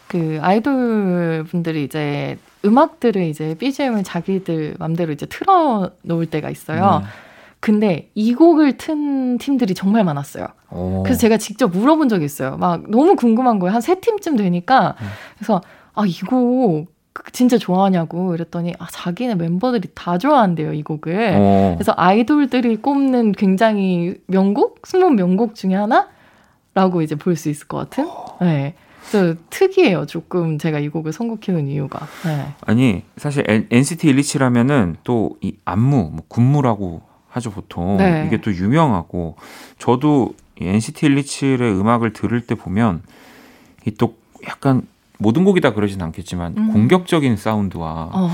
그 0.07 0.39
아이돌 0.43 1.47
분들이 1.49 1.85
이제 1.85 2.37
음악들을 2.63 3.23
이제 3.23 3.55
BGM을 3.55 4.05
자기들 4.05 4.77
맘대로 4.79 5.15
이제 5.15 5.25
틀어 5.25 5.93
놓을 6.03 6.27
때가 6.27 6.51
있어요. 6.51 7.01
네. 7.01 7.07
근데 7.61 8.11
이 8.15 8.35
곡을 8.35 8.77
튼 8.77 9.39
팀들이 9.39 9.73
정말 9.73 10.05
많았어요. 10.05 10.47
오. 10.71 11.03
그래서 11.05 11.19
제가 11.19 11.39
직접 11.39 11.69
물어본 11.75 12.11
적이 12.11 12.27
있어요. 12.27 12.59
막 12.59 12.83
너무 12.91 13.17
궁금한 13.17 13.59
거예요. 13.61 13.73
한 13.73 13.81
세 13.81 13.99
팀쯤 13.99 14.37
되니까. 14.37 14.95
음. 15.01 15.07
그래서 15.39 15.63
아, 15.95 16.05
이곡 16.07 16.95
진짜 17.33 17.59
좋아하냐고 17.59 18.35
이랬더니 18.35 18.75
아 18.79 18.87
자기네 18.91 19.35
멤버들이 19.37 19.89
다 19.95 20.19
좋아한대요 20.19 20.73
이 20.73 20.83
곡을 20.83 21.35
어. 21.37 21.75
그래서 21.77 21.93
아이돌들이 21.97 22.77
꼽는 22.77 23.33
굉장히 23.33 24.15
명곡 24.27 24.87
숨은 24.87 25.17
명곡 25.17 25.55
중에 25.55 25.75
하나라고 25.75 27.03
이제 27.03 27.15
볼 27.15 27.37
수 27.37 27.49
있을 27.51 27.67
것 27.69 27.79
같은 27.79 28.09
네. 28.41 28.75
그래서 29.11 29.39
특이해요 29.51 30.07
조금 30.07 30.59
제가 30.59 30.79
이 30.81 30.89
곡을 30.89 31.13
선곡해온 31.13 31.69
이유가 31.69 32.07
네. 32.25 32.47
아니 32.63 33.03
사실 33.17 33.45
NCT 33.71 34.13
127하면은 34.15 34.97
또 35.05 35.37
이 35.43 35.55
안무 35.65 36.11
뭐 36.13 36.23
군무라고 36.29 37.03
하죠 37.29 37.51
보통 37.51 37.99
네. 37.99 38.25
이게 38.27 38.41
또 38.41 38.53
유명하고 38.53 39.37
저도 39.79 40.35
NCT 40.61 41.09
127의 41.11 41.79
음악을 41.81 42.13
들을 42.15 42.41
때 42.47 42.55
보면 42.55 43.03
이 43.87 43.93
또 43.99 44.17
약간 44.49 44.83
모든 45.19 45.45
곡이 45.45 45.61
다 45.61 45.73
그러진 45.73 46.03
않겠지만 46.03 46.55
음. 46.57 46.73
공격적인 46.73 47.37
사운드와 47.37 48.11
어, 48.13 48.31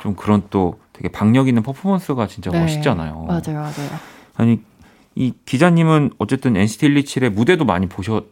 좀 0.00 0.14
그런 0.14 0.42
또 0.50 0.78
되게 0.92 1.08
박력 1.08 1.48
있는 1.48 1.62
퍼포먼스가 1.62 2.26
진짜 2.26 2.50
네. 2.50 2.60
멋있잖아요. 2.60 3.24
맞아요, 3.28 3.60
맞아요. 3.60 3.90
아니 4.36 4.60
이 5.14 5.34
기자님은 5.44 6.12
어쨌든 6.18 6.56
NCT 6.56 6.88
127의 6.94 7.30
무대도 7.30 7.64
많이 7.64 7.86
보셨을 7.88 8.22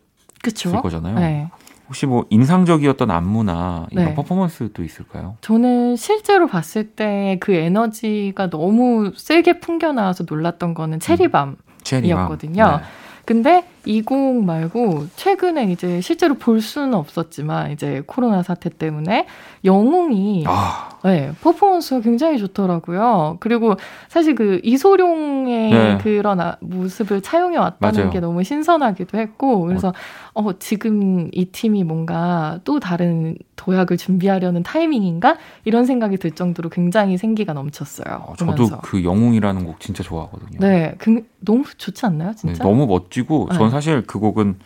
그쵸? 0.43 0.81
거잖아요. 0.81 1.19
네. 1.19 1.49
혹시 1.89 2.07
뭐 2.07 2.25
인상적이었던 2.31 3.11
안무나 3.11 3.87
이런 3.91 4.05
네. 4.07 4.15
퍼포먼스도 4.15 4.85
있을까요? 4.85 5.37
저는 5.41 5.97
실제로 5.97 6.47
봤을 6.47 6.91
때 6.93 7.37
그 7.41 7.53
에너지가 7.53 8.49
너무 8.49 9.13
세게 9.17 9.59
풍겨 9.61 9.93
나와서 9.93 10.25
놀랐던 10.27 10.73
거는 10.75 11.01
체리밤이었거든요. 11.01 11.59
음. 11.75 11.79
체리밤. 11.83 12.81
네. 12.81 12.85
근데 13.25 13.65
이 13.87 14.03
곡 14.03 14.45
말고 14.45 15.07
최근에 15.17 15.71
이제 15.73 16.01
실제로 16.01 16.35
볼 16.35 16.61
수는 16.61 16.95
없었지만 16.95 17.73
이제 17.73 18.03
코로나 18.07 18.43
사태 18.43 18.69
때문에 18.71 19.27
영웅이 19.65 20.45
아. 20.47 20.89
네, 21.05 21.33
퍼포먼스가 21.41 22.01
굉장히 22.01 22.39
좋더라고요. 22.39 23.39
그리고 23.41 23.77
사실 24.09 24.35
그 24.35 24.61
이소룡의 24.65 25.71
네. 25.71 25.99
그런 26.03 26.41
아, 26.41 26.57
모습을 26.61 27.23
차용해 27.23 27.57
왔다는 27.57 27.99
맞아요. 28.01 28.11
게 28.11 28.21
너무 28.21 28.45
신선하기도 28.45 29.19
했고 29.19 29.63
그래서 29.63 29.93
어. 30.35 30.43
어, 30.43 30.59
지금 30.59 31.29
이 31.33 31.47
팀이 31.47 31.85
뭔가 31.85 32.61
또 32.65 32.81
다른 32.81 33.37
도약을 33.57 33.97
준비하려는 33.99 34.63
타이밍인가 34.63 35.37
이런 35.65 35.85
생각이 35.85 36.17
들 36.17 36.31
정도로 36.31 36.71
굉장히 36.71 37.19
생기가 37.19 37.53
넘쳤어요. 37.53 38.25
어, 38.29 38.35
저도 38.39 38.79
그 38.83 39.05
영웅이라는 39.05 39.65
곡 39.65 39.81
진짜 39.81 40.03
좋아하거든요. 40.03 40.59
네, 40.61 40.95
그, 40.99 41.27
너무 41.41 41.65
좋지 41.77 42.07
않나요, 42.07 42.33
진짜? 42.35 42.63
네, 42.63 42.69
너무 42.71 42.87
멋지고 42.87 43.49
네. 43.71 43.73
전 43.73 43.81
사실 43.81 44.03
그 44.07 44.19
곡은 44.19 44.59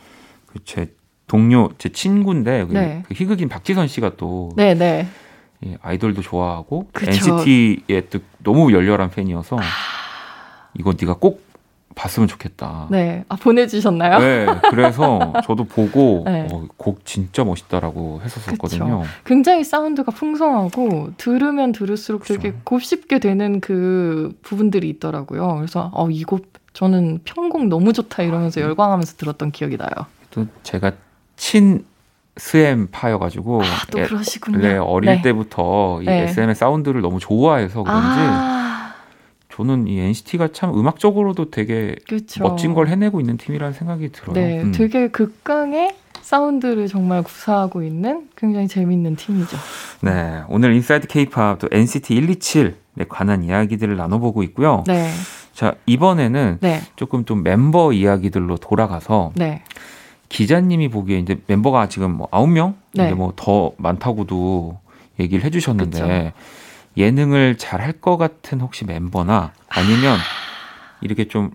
제 0.64 0.92
동료 1.26 1.70
제 1.78 1.88
친구인데 1.88 2.66
그 2.66 2.72
네. 2.72 3.02
그 3.06 3.14
희극인 3.14 3.48
박지선 3.48 3.88
씨가 3.88 4.12
또 4.16 4.50
네, 4.56 4.74
네. 4.74 5.06
예, 5.66 5.78
아이돌도 5.82 6.22
좋아하고 6.22 6.88
그쵸. 6.92 7.10
NCT에 7.40 8.08
또 8.10 8.18
너무 8.42 8.72
열렬한 8.72 9.10
팬이어서 9.10 9.56
아... 9.56 9.62
이거 10.78 10.92
네가 10.98 11.14
꼭 11.14 11.42
봤으면 11.94 12.28
좋겠다. 12.28 12.88
네, 12.90 13.24
아 13.28 13.36
보내주셨나요? 13.36 14.18
네, 14.18 14.46
그래서 14.70 15.32
저도 15.44 15.64
보고 15.64 16.24
네. 16.26 16.48
어, 16.52 16.66
곡 16.76 17.04
진짜 17.04 17.44
멋있다라고 17.44 18.20
했었거든요. 18.22 19.04
굉장히 19.24 19.62
사운드가 19.62 20.10
풍성하고 20.10 21.12
들으면 21.16 21.72
들을수록 21.72 22.22
그쵸. 22.22 22.34
되게 22.34 22.54
곱씹게 22.64 23.20
되는 23.20 23.60
그 23.60 24.36
부분들이 24.42 24.88
있더라고요. 24.90 25.54
그래서 25.56 25.90
어, 25.94 26.10
이곡 26.10 26.53
저는 26.74 27.20
편곡 27.24 27.68
너무 27.68 27.92
좋다 27.92 28.22
이러면서 28.22 28.60
아, 28.60 28.64
열광하면서 28.64 29.16
들었던 29.16 29.52
기억이 29.52 29.78
나요. 29.78 29.90
또 30.30 30.46
제가 30.62 30.92
친 31.36 31.84
SM 32.36 32.88
파여가지고 32.90 33.62
아, 33.62 33.66
또 33.90 34.02
그러시군요. 34.02 34.58
네, 34.58 34.76
어릴 34.76 35.10
네. 35.10 35.22
때부터 35.22 36.02
이 36.02 36.06
네. 36.06 36.24
SM의 36.24 36.56
사운드를 36.56 37.00
너무 37.00 37.20
좋아해서 37.20 37.84
그런지 37.84 38.18
아. 38.20 38.94
저는 39.50 39.86
이 39.86 40.00
NCT가 40.00 40.48
참 40.52 40.76
음악적으로도 40.76 41.52
되게 41.52 41.94
그쵸. 42.08 42.42
멋진 42.42 42.74
걸 42.74 42.88
해내고 42.88 43.20
있는 43.20 43.36
팀이라는 43.36 43.72
생각이 43.72 44.10
들어요. 44.10 44.34
네, 44.34 44.60
음. 44.60 44.72
되게 44.72 45.06
극강의 45.06 45.94
사운드를 46.22 46.88
정말 46.88 47.22
구사하고 47.22 47.84
있는 47.84 48.28
굉장히 48.34 48.66
재밌는 48.66 49.14
팀이죠. 49.14 49.56
네, 50.00 50.42
오늘 50.48 50.74
Inside 50.74 51.06
K-pop 51.06 51.60
또 51.60 51.68
NCT 51.70 52.20
127에 52.20 53.06
관한 53.08 53.44
이야기들을 53.44 53.96
나눠보고 53.96 54.42
있고요. 54.42 54.82
네. 54.88 55.08
자 55.54 55.74
이번에는 55.86 56.58
네. 56.60 56.80
조금 56.96 57.24
좀 57.24 57.42
멤버 57.42 57.92
이야기들로 57.92 58.56
돌아가서 58.56 59.32
네. 59.36 59.62
기자님이 60.28 60.88
보기에 60.88 61.18
이제 61.18 61.40
멤버가 61.46 61.88
지금 61.88 62.10
뭐 62.16 62.28
아홉 62.32 62.48
명, 62.50 62.74
네. 62.92 63.04
이제 63.06 63.14
뭐 63.14 63.32
더 63.36 63.72
많다고도 63.76 64.78
얘기를 65.20 65.44
해 65.44 65.50
주셨는데 65.50 65.98
그쵸. 65.98 66.32
예능을 66.96 67.56
잘 67.56 67.80
할 67.80 68.00
것 68.00 68.16
같은 68.16 68.60
혹시 68.60 68.84
멤버나 68.84 69.52
아니면 69.68 70.18
이렇게 71.00 71.28
좀 71.28 71.52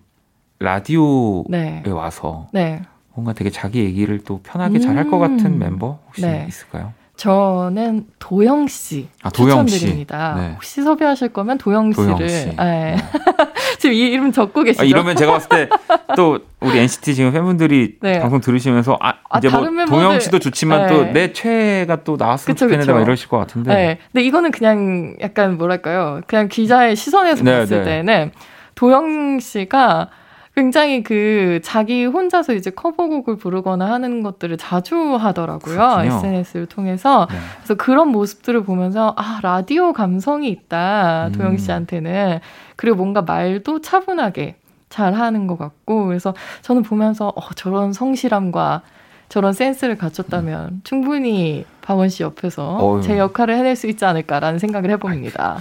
라디오에 0.60 1.44
네. 1.48 1.82
와서 1.86 2.48
네. 2.52 2.82
뭔가 3.14 3.32
되게 3.34 3.50
자기 3.50 3.80
얘기를 3.84 4.22
또 4.24 4.40
편하게 4.42 4.78
음~ 4.78 4.80
잘할 4.80 5.10
것 5.10 5.18
같은 5.18 5.58
멤버 5.58 5.98
혹시 6.06 6.22
네. 6.22 6.46
있을까요? 6.48 6.92
저는 7.20 8.06
도영 8.18 8.66
씨 8.68 9.08
아, 9.22 9.28
도영 9.28 9.66
추천드립니다. 9.66 10.34
네. 10.38 10.52
혹시 10.54 10.82
섭외하실 10.82 11.34
거면 11.34 11.58
도영 11.58 11.92
씨를 11.92 12.14
도영 12.14 12.28
씨. 12.28 12.46
네. 12.46 12.54
네. 12.56 12.96
지금 13.78 13.94
이 13.94 13.98
이름 13.98 14.32
적고 14.32 14.62
계시죠? 14.62 14.82
아, 14.82 14.86
이러면 14.86 15.16
제가 15.16 15.32
봤을 15.32 15.48
때 15.50 15.68
또 16.16 16.38
우리 16.60 16.78
NCT 16.78 17.14
지금 17.14 17.32
팬분들이 17.32 17.96
네. 18.00 18.20
방송 18.20 18.40
들으시면서 18.40 18.96
아, 19.00 19.14
아 19.28 19.38
이제 19.38 19.48
뭐 19.48 19.60
멤버들... 19.62 19.86
도영 19.86 20.20
씨도 20.20 20.38
좋지만 20.38 20.88
또 20.88 21.10
내 21.10 21.32
최애가 21.32 22.04
또 22.04 22.16
나왔으면 22.16 22.54
그쵸, 22.54 22.66
좋겠는데 22.66 22.92
막 22.92 23.00
이러실 23.02 23.28
것 23.28 23.38
같은데. 23.38 23.74
네. 23.74 23.98
근데 24.12 24.24
이거는 24.24 24.50
그냥 24.50 25.16
약간 25.20 25.56
뭐랄까요? 25.58 26.20
그냥 26.26 26.48
기자의 26.48 26.94
시선에서 26.94 27.42
네, 27.42 27.58
봤을 27.58 27.78
네. 27.78 27.84
때는 27.84 28.32
도영 28.74 29.40
씨가 29.40 30.08
굉장히 30.54 31.02
그 31.02 31.60
자기 31.62 32.04
혼자서 32.04 32.54
이제 32.54 32.70
커버곡을 32.70 33.36
부르거나 33.36 33.90
하는 33.90 34.22
것들을 34.22 34.58
자주 34.58 35.14
하더라고요. 35.14 35.74
그렇군요. 35.74 36.16
SNS를 36.16 36.66
통해서. 36.66 37.26
네. 37.30 37.36
그래서 37.58 37.74
그런 37.76 38.08
모습들을 38.08 38.64
보면서 38.64 39.14
아, 39.16 39.40
라디오 39.42 39.92
감성이 39.92 40.48
있다. 40.48 41.28
음. 41.28 41.32
도영 41.32 41.56
씨한테는. 41.56 42.40
그리고 42.76 42.96
뭔가 42.96 43.22
말도 43.22 43.80
차분하게 43.80 44.56
잘 44.88 45.14
하는 45.14 45.46
것 45.46 45.56
같고. 45.56 46.06
그래서 46.06 46.34
저는 46.62 46.82
보면서 46.82 47.28
어, 47.28 47.40
저런 47.54 47.92
성실함과 47.92 48.82
저런 49.28 49.52
센스를 49.52 49.96
갖췄다면 49.96 50.64
음. 50.66 50.80
충분히 50.82 51.64
박원 51.80 52.08
씨 52.08 52.24
옆에서 52.24 52.76
어휴. 52.78 53.00
제 53.02 53.18
역할을 53.18 53.56
해낼 53.56 53.76
수 53.76 53.86
있지 53.86 54.04
않을까라는 54.04 54.58
생각을 54.58 54.90
해봅니다. 54.90 55.58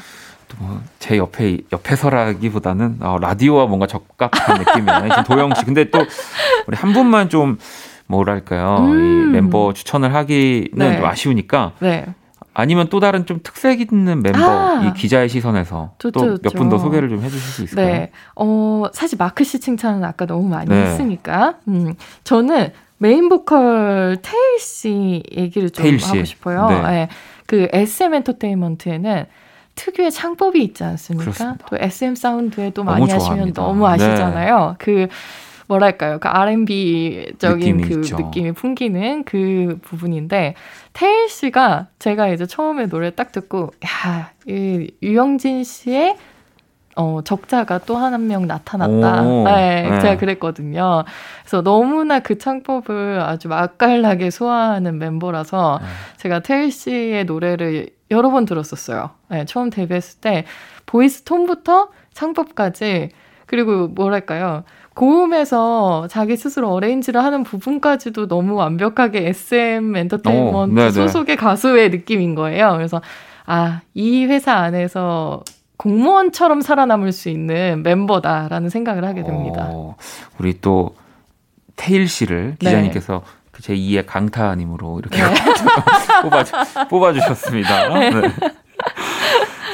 뭐제 0.58 1.18
옆에 1.18 1.60
옆에서라기보다는 1.72 2.98
어, 3.02 3.18
라디오와 3.20 3.66
뭔가 3.68 3.88
적합한 3.88 4.60
느낌이에요. 4.60 5.24
도영 5.28 5.54
씨. 5.56 5.66
근데 5.66 5.90
또 5.92 6.00
우리 6.68 6.76
한 6.78 6.94
분만 6.94 7.30
좀 7.30 7.58
뭐랄까요 8.08 8.78
음. 8.86 9.30
이 9.30 9.32
멤버 9.32 9.74
추천을 9.74 10.14
하기는 10.16 10.70
네. 10.74 10.96
좀 10.98 11.06
아쉬우니까. 11.06 11.74
네. 11.80 12.06
아니면 12.56 12.88
또 12.90 13.00
다른 13.00 13.26
좀 13.26 13.40
특색 13.44 13.80
있는 13.80 14.22
멤버 14.22 14.40
아, 14.42 14.84
이 14.84 14.94
기자의 14.94 15.30
시선에서 15.30 15.92
또 16.00 16.10
몇 16.10 16.54
분 16.56 16.70
더 16.70 16.78
소개를 16.78 17.08
좀 17.08 17.22
해주실 17.22 17.40
수 17.40 17.64
있을까요? 17.64 17.86
네, 17.86 18.12
어 18.36 18.86
사실 18.92 19.18
마크 19.18 19.44
씨 19.46 19.60
칭찬은 19.62 20.04
아까 20.04 20.26
너무 20.26 20.50
많이 20.50 20.68
네. 20.68 20.76
했으니까 20.82 21.56
음, 21.70 21.94
저는 22.26 22.72
메인 22.98 23.30
보컬 23.30 24.18
태일 24.22 24.60
씨 24.60 25.24
얘기를 25.38 25.70
좀 25.70 25.86
하고 25.86 26.24
싶어요. 26.26 26.68
네. 26.70 26.82
네. 26.82 27.10
그 27.46 27.68
SM 27.72 28.14
엔터테인먼트에는 28.16 29.26
특유의 29.80 30.12
창법이 30.12 30.62
있지 30.62 30.84
않습니까? 30.84 31.24
그렇습니다. 31.32 31.66
또 31.70 31.78
SM 31.80 32.16
사운드에 32.16 32.72
도 32.72 32.84
많이 32.84 33.06
좋아합니다. 33.08 33.32
하시면 33.32 33.54
너무 33.54 33.88
아시잖아요. 33.88 34.68
네. 34.72 34.76
그 34.78 35.08
뭐랄까요? 35.68 36.20
그 36.20 36.28
R&B적인 36.28 37.78
느낌이 37.78 37.84
그 37.84 38.00
있죠. 38.02 38.18
느낌이 38.18 38.52
풍기는 38.54 39.24
그 39.24 39.78
부분인데 39.84 40.56
태일 40.94 41.30
씨가 41.30 41.88
제가 42.00 42.28
이제 42.30 42.46
처음에 42.46 42.88
노래 42.88 43.12
딱 43.12 43.32
듣고 43.32 43.72
야, 43.86 44.32
이 44.48 44.92
유영진 45.02 45.64
씨의 45.64 46.18
어, 46.96 47.22
적자가 47.24 47.78
또 47.80 47.96
한 47.98 48.28
명 48.28 48.48
나타났다. 48.48 49.22
오, 49.22 49.44
네, 49.46 49.88
네, 49.90 50.00
제가 50.02 50.18
그랬거든요. 50.18 51.06
그래서 51.44 51.62
너무나 51.62 52.20
그 52.20 52.38
창법을 52.38 53.22
아주 53.22 53.48
맛깔나게 53.48 54.30
소화하는 54.32 54.98
멤버라서 54.98 55.80
네. 55.82 55.88
제가 56.18 56.40
태일 56.42 56.72
씨의 56.72 57.24
노래를 57.26 57.92
여러 58.12 58.30
번 58.32 58.46
들었었어요. 58.46 59.12
네, 59.30 59.46
처음 59.46 59.70
데뷔했을 59.70 60.20
때 60.22 60.46
voice 60.86 61.24
톤부터 61.24 61.90
창법까지 62.14 63.10
그리고 63.46 63.88
뭐랄까요? 63.88 64.64
고음에서 64.94 66.08
자기 66.10 66.36
스스로 66.36 66.72
arrange를 66.74 67.24
하는 67.24 67.44
부분까지도 67.44 68.28
너무 68.28 68.56
완벽하게 68.56 69.30
SM 69.30 69.96
엔터테인먼트 69.96 70.56
오, 70.56 70.66
네, 70.68 70.86
네. 70.86 70.92
소속의 70.92 71.36
가수의 71.38 71.90
느낌인 71.90 72.36
거예요. 72.36 72.74
그래서 72.74 73.02
아, 73.46 73.82
이 73.94 74.26
회사 74.26 74.54
안에서 74.54 75.44
공무원처럼 75.78 76.62
살아남을 76.62 77.14
수 77.14 77.30
있는 77.30 77.82
멤버다라는 77.84 78.70
생각을 78.70 79.06
하게 79.06 79.24
됩니다. 79.24 79.70
어, 79.72 79.96
우리 80.38 80.60
또 80.60 80.94
테일 81.78 82.10
씨를 82.10 82.58
네. 82.60 82.70
기자님께서 82.70 83.24
네. 83.24 83.39
제 83.62 83.76
2의 83.76 84.06
강타님으로 84.06 85.00
이렇게 85.00 85.22
네. 85.22 85.34
뽑아, 86.24 86.44
뽑아주셨습니다. 86.90 87.90
네. 88.00 88.10
네. 88.12 88.30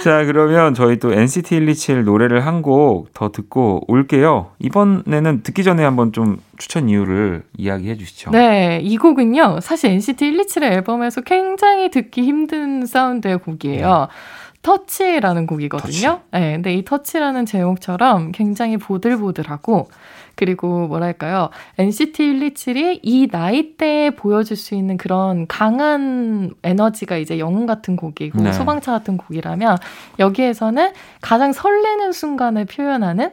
자, 0.04 0.24
그러면 0.26 0.76
저희 0.76 1.00
또 1.00 1.12
NCT 1.14 1.60
127 1.60 2.04
노래를 2.04 2.46
한 2.46 2.62
곡 2.62 3.08
더 3.14 3.32
듣고 3.32 3.82
올게요. 3.88 4.52
이번에는 4.60 5.42
듣기 5.44 5.64
전에 5.64 5.84
한번 5.84 6.12
좀 6.14 6.38
추천 6.58 6.90
이유를 6.90 7.44
이야기해 7.58 7.96
주시죠. 7.98 8.30
네, 8.32 8.80
이 8.84 8.98
곡은요. 8.98 9.62
사실 9.62 9.92
NCT 9.92 10.32
127의 10.32 10.64
앨범에서 10.74 11.22
굉장히 11.22 11.90
듣기 11.90 12.22
힘든 12.22 12.86
사운드의 12.86 13.40
곡이에요. 13.40 14.08
네. 14.10 14.16
터치라는 14.62 15.46
곡이거든요. 15.48 15.92
터치. 15.92 16.22
네, 16.32 16.54
근데 16.54 16.74
이 16.74 16.84
터치라는 16.86 17.46
제목처럼 17.46 18.32
굉장히 18.32 18.78
보들보들하고 18.78 19.90
그리고 20.36 20.88
뭐랄까요. 20.88 21.50
NCT 21.78 22.24
127이 22.24 23.00
이 23.04 23.28
나이대에 23.32 24.12
보여줄 24.12 24.58
수 24.58 24.76
있는 24.76 24.98
그런 24.98 25.48
강한 25.48 26.52
에너지가 26.64 27.18
이제 27.18 27.40
영웅 27.40 27.66
같은 27.66 27.96
곡이고 27.96 28.42
네. 28.42 28.54
소방차 28.54 28.92
같은 28.92 29.18
곡이라면 29.18 29.78
여기에서는 30.20 30.92
가장 31.22 31.54
설레는 31.54 32.12
순간을 32.12 32.66
표현하는 32.66 33.32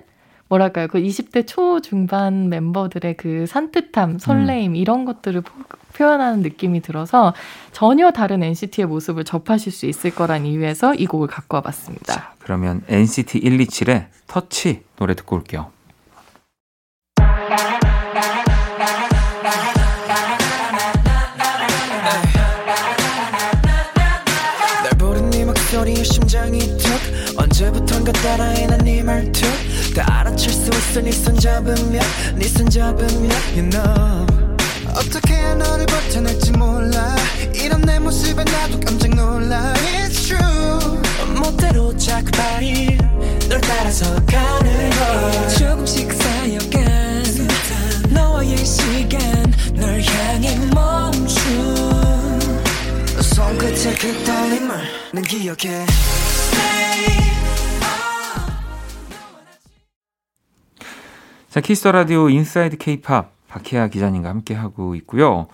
뭐랄까요. 0.53 0.87
그 0.89 0.99
20대 0.99 1.47
초중반 1.47 2.51
멤버들의 2.51 3.17
그 3.17 3.47
산뜻함, 3.47 4.19
설레임 4.19 4.73
음. 4.73 4.77
이런 4.77 5.07
것들을 5.07 5.43
표현하는 5.95 6.43
느낌이 6.43 6.83
들어서 6.83 7.33
전혀 7.73 8.11
다른 8.11 8.43
NCT의 8.43 8.87
모습을 8.87 9.25
접하실 9.25 9.73
수 9.73 9.87
있을 9.87 10.15
거란 10.15 10.45
이유에서 10.45 10.95
이 10.95 11.07
곡을 11.07 11.29
갖고 11.29 11.57
와봤습니다. 11.57 12.13
자, 12.13 12.33
그러면 12.39 12.83
NCT 12.89 13.41
127의 13.41 14.07
터치 14.27 14.83
노래 14.97 15.15
듣고 15.15 15.37
올게요. 15.37 15.71
언제부턴가 28.13 28.23
따라해 28.23 28.67
난네 28.67 29.03
말투 29.03 29.43
다 29.95 30.05
알아챌 30.21 30.51
수 30.51 30.71
있어. 30.71 31.01
네손 31.01 31.39
잡으면 31.39 32.01
네손 32.37 32.69
잡으면 32.71 33.31
You 33.55 33.71
know. 33.71 34.27
어떻게 34.95 35.55
너를 35.55 35.87
버텨낼지 35.87 36.53
몰라. 36.53 37.17
이런 37.55 37.81
내 37.83 37.99
모습에 37.99 38.45
나도 38.45 38.81
깜짝 38.81 39.15
놀라. 39.15 39.75
It's 39.75 40.27
true. 40.27 41.01
멋대로 41.39 41.97
자꾸 41.97 42.31
발이 42.33 42.99
널 43.49 43.61
따라서 43.61 44.05
가는 44.27 44.91
걸. 44.91 45.49
조금씩 45.59 46.13
쌓여간 46.13 47.23
너와의 48.11 48.57
시간 48.65 49.55
널 49.75 50.01
향해 50.03 50.57
멈춘 50.75 52.41
손끝에 53.23 53.95
그 53.95 54.25
떨림을 54.25 54.77
난 55.13 55.25
기억해 55.25 55.87
자, 61.53 61.61
Kiss 61.61 61.79
the 61.79 61.93
Radio 61.93 62.31
Inside 62.31 62.79
K-pop 62.79 63.31
박희아 63.47 63.89
기자님과 63.89 64.27
함께 64.27 64.55
하고 64.55 64.95
있고요. 64.95 65.49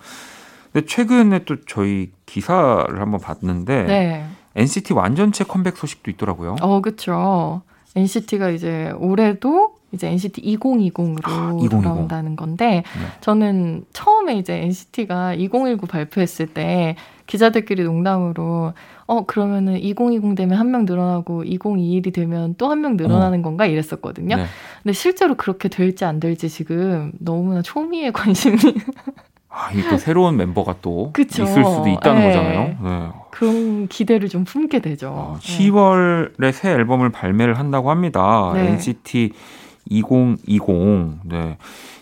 근데 0.71 0.87
최근에 0.87 1.43
또 1.43 1.57
저희 1.65 2.13
기사를 2.25 3.01
한번 3.01 3.19
봤는데 3.19 3.83
네. 3.83 4.25
NCT 4.55 4.93
완전체 4.93 5.43
컴백 5.43 5.75
소식도 5.75 6.09
있더라고요. 6.11 6.55
어, 6.61 6.79
그렇죠. 6.79 7.63
NCT가 7.97 8.49
이제 8.51 8.93
올해도 8.97 9.75
이제 9.91 10.07
NCT 10.07 10.41
2020으로 10.57 11.19
아, 11.25 11.51
2020. 11.59 11.69
돌아온다는 11.69 12.37
건데 12.37 12.65
네. 12.65 12.83
저는 13.19 13.83
처음에 13.91 14.37
이제 14.37 14.53
NCT가 14.53 15.33
2019 15.33 15.85
발표했을 15.85 16.47
때 16.47 16.95
기자들끼리 17.27 17.83
농담으로 17.83 18.71
어 19.09 19.25
그러면은 19.25 19.77
2020 19.77 20.35
되면 20.35 20.57
한 20.59 20.69
명 20.71 20.85
늘어나고 20.85 21.43
2021이 21.43 22.13
되면 22.13 22.53
또 22.57 22.69
한 22.69 22.81
명 22.81 22.95
늘어나는 22.95 23.39
어. 23.39 23.41
건가 23.41 23.65
이랬었거든요. 23.65 24.35
네. 24.35 24.45
근데 24.83 24.93
실제로 24.93 25.35
그렇게 25.35 25.67
될지 25.69 26.05
안 26.05 26.19
될지 26.19 26.47
지금 26.49 27.11
너무나 27.19 27.61
초미의 27.61 28.11
관심이 28.13 28.57
아, 29.49 29.71
이게 29.73 29.89
또 29.89 29.97
새로운 29.97 30.37
멤버가 30.37 30.75
또 30.83 31.09
그쵸. 31.11 31.43
있을 31.43 31.65
수도 31.65 31.87
있다는 31.87 32.21
네. 32.21 32.27
거잖아요. 32.27 32.77
네. 32.83 33.09
그런 33.31 33.87
기대를 33.87 34.29
좀 34.29 34.43
품게 34.43 34.79
되죠. 34.79 35.09
어, 35.09 35.37
10월에 35.41 36.51
새 36.51 36.69
앨범을 36.71 37.09
발매를 37.09 37.57
한다고 37.57 37.89
합니다. 37.89 38.51
네. 38.53 38.67
NCT 38.73 39.31
2020. 39.89 41.19
네. 41.23 41.57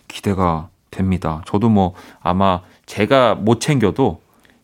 기대가 0.10 0.67
됩니다. 0.91 1.41
저도 1.46 1.70
뭐 1.70 1.93
아마 2.22 2.62
제가 2.86 3.36
못 3.36 3.60
챙겨도 3.62 4.20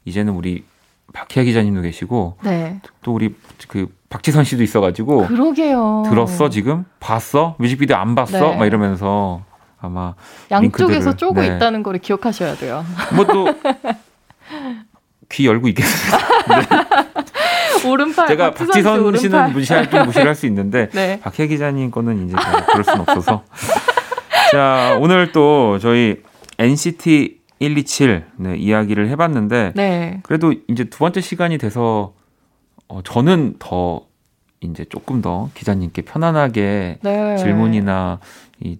이제는 0.05 0.33
우리 0.33 0.65
박희아 1.13 1.43
기자님도 1.43 1.81
계시고 1.81 2.37
네. 2.43 2.79
또 3.03 3.13
우리 3.13 3.33
그 3.67 3.87
박지선 4.09 4.43
씨도 4.43 4.63
있어가지고 4.63 5.27
그러게요. 5.27 6.03
들었어 6.09 6.49
지금 6.49 6.85
봤어 6.99 7.55
뮤직비디오 7.59 7.95
안 7.95 8.15
봤어 8.15 8.49
네. 8.51 8.57
막 8.57 8.65
이러면서 8.65 9.41
아마 9.79 10.15
양쪽에서 10.51 11.15
쪼고 11.15 11.41
네. 11.41 11.47
있다는 11.55 11.83
거를 11.83 11.99
기억하셔야 11.99 12.55
돼요. 12.55 12.85
뭐또 13.15 13.47
귀 15.29 15.45
열고 15.47 15.67
있겠습니다. 15.69 16.17
네. 17.83 17.87
오른팔 17.89 18.27
제가 18.27 18.51
박지선 18.51 18.99
오른팔. 19.01 19.19
씨는 19.19 19.51
무시할 19.53 19.89
좀 19.89 20.05
무시를 20.05 20.27
할 20.27 20.35
수 20.35 20.45
있는데 20.47 20.89
네. 20.93 21.19
박혜 21.21 21.47
기자님 21.47 21.91
거는 21.91 22.27
이제 22.27 22.35
그럴 22.67 22.83
수는 22.83 23.01
없어서 23.01 23.43
자 24.51 24.97
오늘 25.01 25.31
또 25.31 25.79
저희 25.79 26.21
NCT 26.59 27.39
127 27.59 28.25
네, 28.37 28.57
이야기를 28.57 29.09
해봤는데 29.09 29.73
네. 29.75 30.19
그래도 30.23 30.53
이제 30.67 30.85
두 30.85 30.99
번째 30.99 31.21
시간이 31.21 31.57
돼서 31.57 32.13
어, 32.87 33.01
저는 33.03 33.55
더 33.59 34.05
이제 34.61 34.85
조금 34.85 35.21
더 35.21 35.49
기자님께 35.53 36.03
편안하게 36.03 36.99
네. 37.01 37.37
질문이나 37.37 38.19
이 38.59 38.77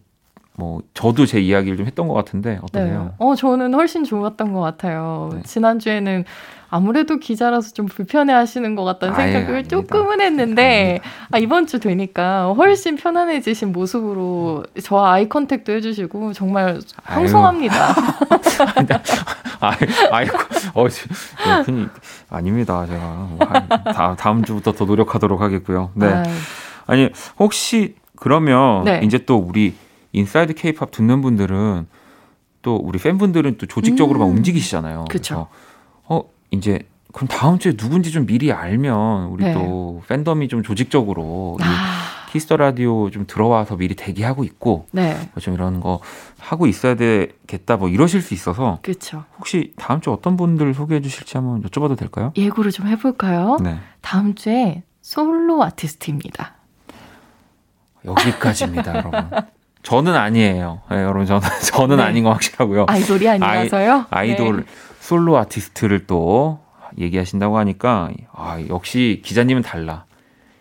뭐 0.56 0.82
저도 0.94 1.26
제 1.26 1.40
이야기를 1.40 1.78
좀 1.78 1.86
했던 1.86 2.08
것 2.08 2.14
같은데 2.14 2.60
어떠세요? 2.62 3.04
네. 3.04 3.10
어 3.18 3.36
저는 3.36 3.74
훨씬 3.74 4.04
좋았던 4.04 4.54
것 4.54 4.62
같아요. 4.62 5.32
네. 5.34 5.42
지난 5.44 5.80
주에는 5.80 6.26
아무래도 6.70 7.18
기자라서 7.18 7.72
좀 7.74 7.86
불편해 7.86 8.34
하시는 8.34 8.76
것 8.76 8.84
같다는 8.84 9.14
아예, 9.14 9.32
생각을 9.32 9.60
아닙니다. 9.60 9.70
조금은 9.70 10.22
했는데 10.22 11.02
아, 11.32 11.38
이번 11.38 11.68
주 11.68 11.80
되니까 11.80 12.52
훨씬 12.54 12.96
편안해지신 12.96 13.72
모습으로 13.72 14.64
저와 14.82 15.14
eye 15.14 15.30
contact도 15.30 15.72
해주시고 15.72 16.34
정말 16.34 16.80
황송합니다. 17.04 17.76
아이, 19.60 19.78
아이, 20.12 20.28
어, 20.74 20.88
네, 20.88 21.86
아닙니다. 22.30 22.86
제가 22.88 23.28
뭐 23.30 23.40
다, 23.94 24.16
다음 24.18 24.44
주부터 24.44 24.72
더 24.72 24.86
노력하도록 24.86 25.40
하겠고요. 25.40 25.92
네. 25.94 26.24
아니 26.88 27.10
혹시 27.38 27.96
그러면 28.16 28.84
네. 28.84 29.02
이제 29.04 29.20
또 29.26 29.38
우리 29.38 29.76
Inside 30.14 30.54
케이팝 30.54 30.92
듣는 30.92 31.22
분들은 31.22 31.88
또 32.62 32.76
우리 32.78 32.98
팬분들은 32.98 33.58
또 33.58 33.66
조직적으로 33.66 34.20
음. 34.20 34.22
막 34.22 34.26
움직이시잖아요. 34.28 35.06
그렇죠. 35.10 35.48
어 36.06 36.22
이제 36.52 36.80
그럼 37.12 37.28
다음 37.28 37.60
주에 37.60 37.74
누군지 37.74 38.12
좀 38.12 38.26
미리 38.26 38.52
알면 38.52 39.26
우리 39.28 39.44
네. 39.44 39.54
또 39.54 40.02
팬덤이 40.08 40.48
좀 40.48 40.64
조직적으로 40.64 41.58
아. 41.62 42.28
키스 42.32 42.48
더 42.48 42.58
라디오 42.58 43.12
좀 43.12 43.26
들어와서 43.28 43.76
미리 43.76 43.96
대기하고 43.96 44.44
있고 44.44 44.88
네. 44.92 45.30
뭐좀 45.34 45.54
이런 45.54 45.80
거 45.80 46.00
하고 46.40 46.66
있어야 46.66 46.96
되겠다 46.96 47.78
뭐 47.78 47.90
이러실 47.90 48.22
수 48.22 48.34
있어서 48.34 48.80
그렇죠. 48.82 49.26
혹시 49.38 49.74
다음 49.76 50.02
주 50.02 50.12
어떤 50.12 50.36
분들 50.36 50.74
소개해 50.74 51.02
주실지 51.02 51.38
한번 51.38 51.62
여쭤봐도 51.62 51.96
될까요? 51.96 52.34
예고를 52.36 52.72
좀 52.72 52.88
해볼까요? 52.88 53.58
네. 53.62 53.78
다음 54.02 54.34
주에 54.34 54.84
솔로 55.02 55.62
아티스트입니다. 55.64 56.56
여기까지입니다, 58.06 58.96
여러분. 58.96 59.30
저는 59.84 60.16
아니에요. 60.16 60.82
네, 60.90 60.98
여러분 60.98 61.26
저는 61.26 61.42
저는 61.72 61.98
네. 61.98 62.04
아닌 62.04 62.24
거 62.24 62.32
확실하고요. 62.32 62.86
아이돌이 62.88 63.28
아니라서요. 63.30 64.06
아이, 64.10 64.32
아이 64.32 64.36
돌 64.36 64.58
네. 64.58 64.64
솔로 65.00 65.38
아티스트를 65.38 66.08
또 66.08 66.60
얘기하신다고 66.98 67.58
하니까 67.58 68.10
아 68.34 68.60
역시 68.70 69.22
기자님은 69.24 69.62
달라. 69.62 70.06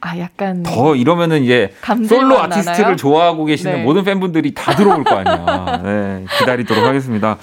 아 0.00 0.18
약간 0.18 0.64
더 0.64 0.96
이러면은 0.96 1.44
이제 1.44 1.72
솔로 2.08 2.40
아티스트를 2.40 2.80
나나요? 2.82 2.96
좋아하고 2.96 3.44
계시는 3.44 3.72
네. 3.76 3.82
모든 3.84 4.02
팬분들이 4.02 4.52
다 4.52 4.74
들어올 4.74 5.04
거 5.04 5.14
아니야. 5.16 5.80
네, 5.84 6.24
기다리도록 6.38 6.84
하겠습니다. 6.84 7.38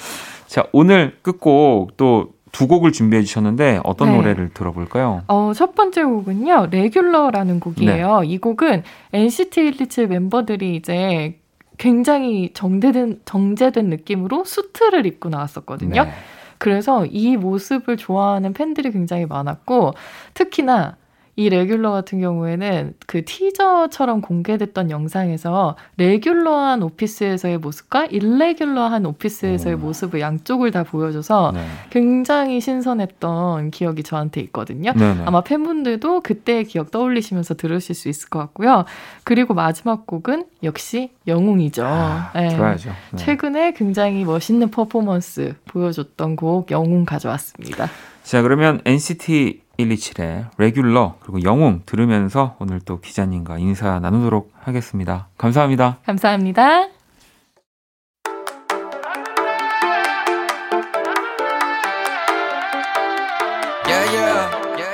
자 0.48 0.66
오늘 0.74 1.18
끝곡 1.22 1.96
또두 1.96 2.68
곡을 2.68 2.92
준비해 2.92 3.24
주셨는데 3.24 3.80
어떤 3.86 4.10
네. 4.10 4.18
노래를 4.18 4.50
들어볼까요? 4.54 5.22
어, 5.30 5.54
첫 5.56 5.74
번째 5.74 6.04
곡은요. 6.04 6.68
레귤러라는 6.72 7.62
곡이에요. 7.62 8.20
네. 8.22 8.28
이 8.28 8.38
곡은 8.38 8.84
NCT 9.14 9.72
127 9.72 10.08
멤버들이 10.08 10.76
이제 10.76 11.39
굉장히 11.80 12.52
정제된 12.54 13.22
정제된 13.26 13.90
느낌으로 13.90 14.44
수트를 14.44 15.08
입고 15.08 15.30
나왔었거든요. 15.30 16.04
네. 16.04 16.12
그래서 16.60 17.06
이 17.06 17.38
모습을 17.38 17.96
좋아하는 17.96 18.54
팬들이 18.54 18.92
굉장히 18.92 19.26
많았고 19.26 19.94
특히나 20.34 20.98
이 21.40 21.48
레귤러 21.48 21.92
같은 21.92 22.20
경우에는 22.20 22.96
그 23.08 23.24
티저처럼 23.24 24.20
공개됐던 24.20 24.92
영상에서 24.92 25.78
레귤러한 25.96 26.84
오피스에서의 26.84 27.60
모습과 27.60 28.08
일레귤러한 28.08 29.06
오피스에서의 29.06 29.76
오. 29.76 29.78
모습을 29.78 30.20
양쪽을 30.20 30.72
다 30.72 30.84
보여줘서 30.84 31.54
네. 31.54 31.64
굉장히 31.92 32.60
신선했던 32.60 33.72
기억이 33.72 34.04
저한테 34.04 34.42
있거든요. 34.42 34.92
네네. 34.92 35.24
아마 35.24 35.40
팬분들도 35.40 36.20
그때의 36.20 36.66
기억 36.66 36.92
떠올리시면서 36.92 37.54
들으실 37.54 37.96
수 37.96 38.10
있을 38.10 38.28
것 38.28 38.40
같고요. 38.40 38.84
그리고 39.24 39.54
마지막 39.54 40.06
곡은 40.06 40.44
역시 40.64 41.10
영웅이죠. 41.26 41.86
아, 41.86 42.32
네. 42.36 42.50
들어야죠. 42.50 42.90
네. 43.12 43.18
최근에 43.18 43.72
굉장히 43.76 44.26
멋있는 44.26 44.72
퍼포먼스 44.72 45.56
보여줬던 45.68 46.36
곡 46.36 46.70
영웅 46.72 47.06
가져왔습니다. 47.06 47.88
자, 48.24 48.42
그러면 48.42 48.82
NCT 48.84 49.69
127의 49.80 50.50
레귤러 50.58 51.16
그리고 51.22 51.44
영웅 51.44 51.82
들으면서 51.86 52.56
오늘 52.60 52.82
또 52.82 53.00
기자님과 53.00 53.58
인사 53.60 54.00
나누도록 54.00 54.52
하겠습니다. 54.60 55.30
감사합니다. 55.38 56.00
감사합니다. 56.06 56.90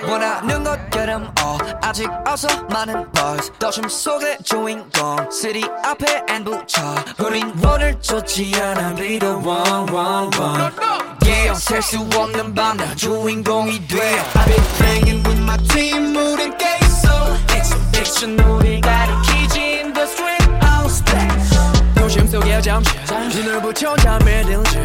원하는 0.08 0.64
것처럼 0.64 1.24
어 1.44 1.58
아직 1.82 2.08
어서 2.28 2.48
많은 2.66 3.12
buzz. 3.12 3.52
도심 3.60 3.90
속의 3.90 4.38
주인공. 4.44 5.30
City 5.32 5.64
앞에 5.84 6.24
안 6.30 6.44
붙여. 6.44 6.82
우린 7.26 7.52
오늘 7.66 8.00
좋지 8.00 8.54
않아. 8.62 8.96
Be 8.96 9.18
the 9.20 9.34
one 9.34 9.92
one 9.92 10.30
one 10.38 11.15
yeah 11.25 11.55
셀수 11.59 12.09
없는 12.15 12.55
밤나 12.55 12.95
주인공이 12.95 13.87
돼 13.89 13.97
I've 14.35 14.45
been 14.47 14.65
hanging 14.81 15.29
with 15.29 15.43
my 15.43 15.57
team 15.69 16.17
우린 16.17 16.57
깨있어 16.57 17.37
Expedition 17.55 18.39
우리 18.41 18.81
가리키지 18.81 19.61
in 19.61 19.93
the 19.93 20.07
street 20.07 20.49
I'll 20.61 20.87
splash 20.87 21.95
도심 21.95 22.27
속에 22.27 22.61
잠시 22.61 22.91
눈을 23.35 23.63
붙여 23.63 23.97
잠에 23.97 24.43
들지 24.45 24.79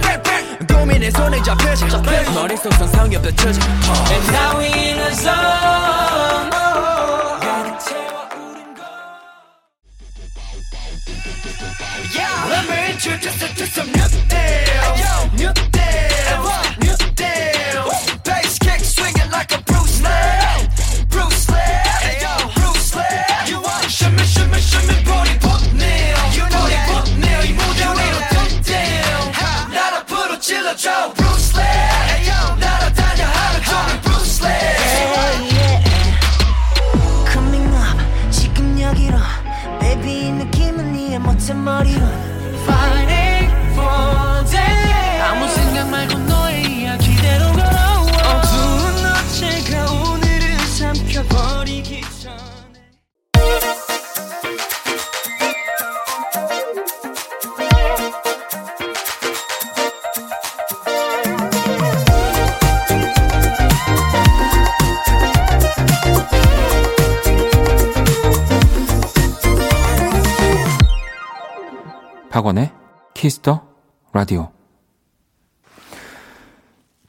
고민에 0.74 1.10
손에 1.12 1.42
잡히지 1.42 1.86
머릿속 2.34 2.74
상상이 2.74 3.16
없다 3.16 3.30
터지 3.36 3.60
And 4.12 4.32
now 4.32 4.60
we 4.60 4.68
in 4.68 4.98
the 4.98 5.16
zone 5.16 6.59
Yeah. 12.15 12.49
Let 12.51 12.69
me 12.69 12.93
introduce 12.93 13.41
you 13.41 13.49
to 13.49 13.67
some 13.67 13.87
new 13.87 14.09
things. 14.29 15.01
Yo, 15.01 15.13
new 15.41 15.53
things. 15.73 16.37
New 16.85 16.97
things. 17.17 18.21
Bass 18.25 18.59
kick 18.59 18.81
swinging 18.81 19.31
like 19.31 19.53
a 19.53 19.63
Bruce 19.63 20.03
Lee. 20.03 20.69
Bruce 21.09 21.49
Lee. 21.49 21.81
Ayo, 22.09 22.53
Bruce 22.57 22.95
Lee. 22.95 23.51
You 23.51 23.61
want 23.63 23.89
shimmy, 23.91 24.23
shimmy, 24.25 24.61
shimmy, 24.61 24.97
body 25.05 25.39
book 25.39 25.63
nail. 25.73 26.19
You 26.37 26.45
know 26.53 26.67
that. 26.69 26.89
book 26.91 27.09
nail. 27.19 27.45
You 27.45 27.55
move 27.55 27.77
down, 27.79 27.97
little 27.97 28.25
dumb 28.35 28.55
down. 28.69 29.73
나를 29.73 30.05
부르 30.07 30.39
질러줘. 30.41 31.20
박원의 72.41 72.71
키스 73.13 73.46
더 73.47 73.67
라디오. 74.15 74.49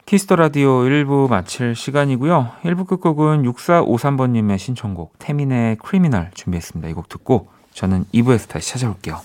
키스 0.05 0.24
더 0.24 0.35
라디오 0.35 0.79
1부 0.81 1.29
마칠 1.29 1.73
시간이고요. 1.73 2.51
1부 2.63 2.85
끝곡은 2.85 3.43
6453번님의 3.43 4.57
신청곡 4.57 5.13
태민의 5.19 5.77
Criminal 5.77 6.31
준비했습니다. 6.33 6.89
이 6.89 6.93
곡 6.93 7.07
듣고 7.07 7.47
저는 7.73 8.03
2부에서 8.13 8.49
다시 8.49 8.71
찾아올게요. 8.71 9.21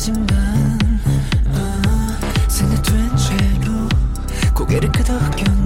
하지만 0.00 0.28
어, 1.48 2.48
생각된 2.48 3.16
채로 3.16 3.88
고개를 4.54 4.92
끄덕여 4.92 5.57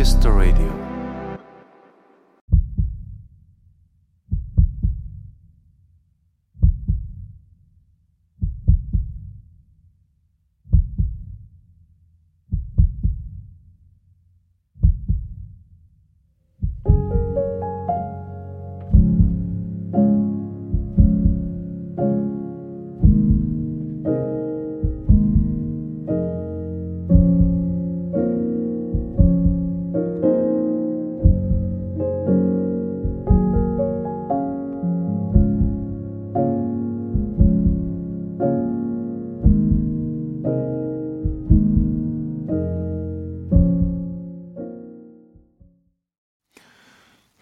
Transistor 0.00 0.32
Radio. 0.32 0.89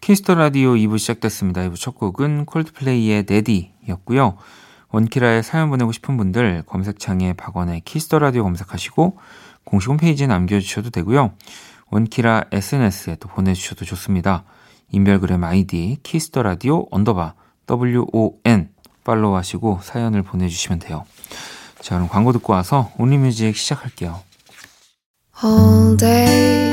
키스 0.09 0.26
더 0.26 0.37
라디오 0.37 0.73
2부 0.73 0.99
시작됐습니다. 0.99 1.61
2부 1.69 1.77
첫 1.79 1.95
곡은 1.95 2.47
콜드플레이의 2.47 3.27
Daddy였고요. 3.29 4.39
원키라에 4.91 5.43
사연 5.43 5.69
보내고 5.69 5.93
싶은 5.93 6.17
분들 6.17 6.63
검색창에 6.65 7.35
박원의 7.35 7.83
키스 7.85 8.06
더 8.06 8.19
라디오 8.19 8.43
검색하시고 8.45 9.19
공식 9.65 9.91
홈페이지에 9.91 10.27
남겨주셔도 10.27 10.89
되고요. 10.89 11.33
원키라 11.91 12.45
SNS에 12.51 13.17
또 13.17 13.29
보내주셔도 13.29 13.85
좋습니다. 13.85 14.45
인별그램 14.93 15.45
아이디 15.45 15.99
키스 16.03 16.28
더 16.28 16.43
라디오 16.43 16.87
언더바 16.91 17.35
WON 17.71 18.71
팔로우 19.05 19.37
하시고 19.37 19.81
사연을 19.83 20.23
보내주시면 20.23 20.79
돼요. 20.79 21.05
자, 21.83 21.97
그럼 21.97 22.09
광고 22.09 22.33
듣고 22.33 22.55
와서 22.55 22.91
Only 22.97 23.23
Music 23.23 23.55
시작할게요. 23.55 24.21
All 25.45 25.99
day 25.99 26.73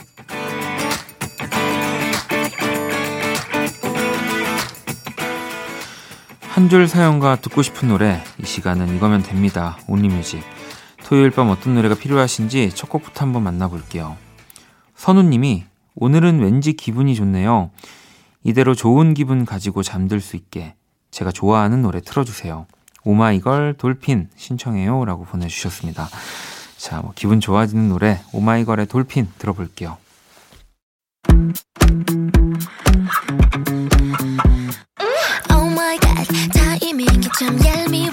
한 6.61 6.69
줄 6.69 6.87
사연과 6.87 7.37
듣고 7.37 7.63
싶은 7.63 7.87
노래 7.87 8.23
이 8.37 8.45
시간은 8.45 8.95
이거면 8.95 9.23
됩니다. 9.23 9.79
Only 9.87 10.12
Music 10.12 10.43
토요일 11.03 11.31
밤 11.31 11.49
어떤 11.49 11.73
노래가 11.73 11.95
필요하신지 11.95 12.69
첫 12.75 12.87
곡부터 12.87 13.25
한번 13.25 13.41
만나볼게요. 13.41 14.15
선우님이 14.95 15.63
오늘은 15.95 16.39
왠지 16.39 16.73
기분이 16.73 17.15
좋네요. 17.15 17.71
이대로 18.43 18.75
좋은 18.75 19.15
기분 19.15 19.43
가지고 19.43 19.81
잠들 19.81 20.21
수 20.21 20.35
있게 20.35 20.75
제가 21.09 21.31
좋아하는 21.31 21.81
노래 21.81 21.99
틀어주세요. 21.99 22.67
오마이걸 23.03 23.73
돌핀 23.79 24.29
신청해요 24.35 25.03
라고 25.05 25.25
보내주셨습니다. 25.25 26.09
자, 26.77 27.01
뭐 27.01 27.11
기분 27.15 27.39
좋아지는 27.39 27.89
노래 27.89 28.21
오마이걸의 28.33 28.85
돌핀 28.85 29.29
들어볼게요. 29.39 29.97
타이밍이 36.53 37.27
참 37.39 37.57
얄미워. 37.65 38.11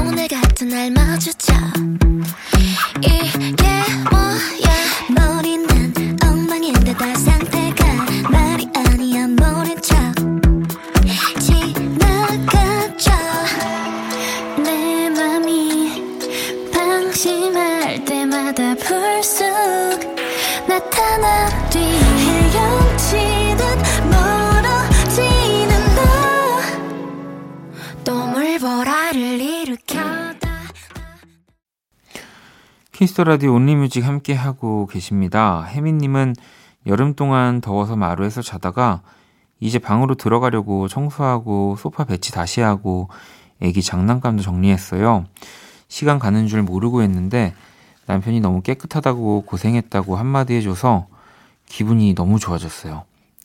오늘 0.00 0.28
같은 0.28 0.68
날 0.68 0.90
마주쳐. 0.90 1.54
이게 3.00 3.66
뭐야? 4.10 4.68
머리는 5.10 6.16
엉망인데 6.22 6.94
다 6.94 7.14
상태가 7.14 7.84
말이 8.30 8.68
아니야. 8.74 9.26
모른 9.28 9.80
척 9.80 9.94
지나가죠. 11.40 13.10
내 14.62 15.08
맘이 15.10 16.02
방심할 16.72 18.04
때마다 18.04 18.74
불쑥 18.76 19.44
나타나 20.66 21.68
뒤 21.70 22.15
키스 33.06 33.16
더 33.16 33.22
라디오 33.22 33.54
Only 33.54 33.76
Music 33.76 34.04
함께 34.04 34.34
하고 34.34 34.88
계십니다. 34.88 35.62
혜민님은 35.62 36.34
여름 36.88 37.14
동안 37.14 37.60
더워서 37.60 37.94
마루에서 37.94 38.42
자다가 38.42 39.00
이제 39.60 39.78
방으로 39.78 40.16
들어가려고 40.16 40.88
청소하고 40.88 41.76
소파 41.78 42.02
배치 42.02 42.32
다시 42.32 42.62
하고 42.62 43.08
애기 43.60 43.80
장난감도 43.80 44.42
정리했어요. 44.42 45.24
시간 45.86 46.18
가는 46.18 46.48
줄 46.48 46.64
모르고 46.64 47.02
했는데 47.02 47.54
남편이 48.06 48.40
너무 48.40 48.60
깨끗하다고 48.60 49.42
고생했다고 49.42 50.16
한마디 50.16 50.54
해줘서 50.54 51.06
기분이 51.66 52.16
너무 52.16 52.40
좋아졌어요. 52.40 53.04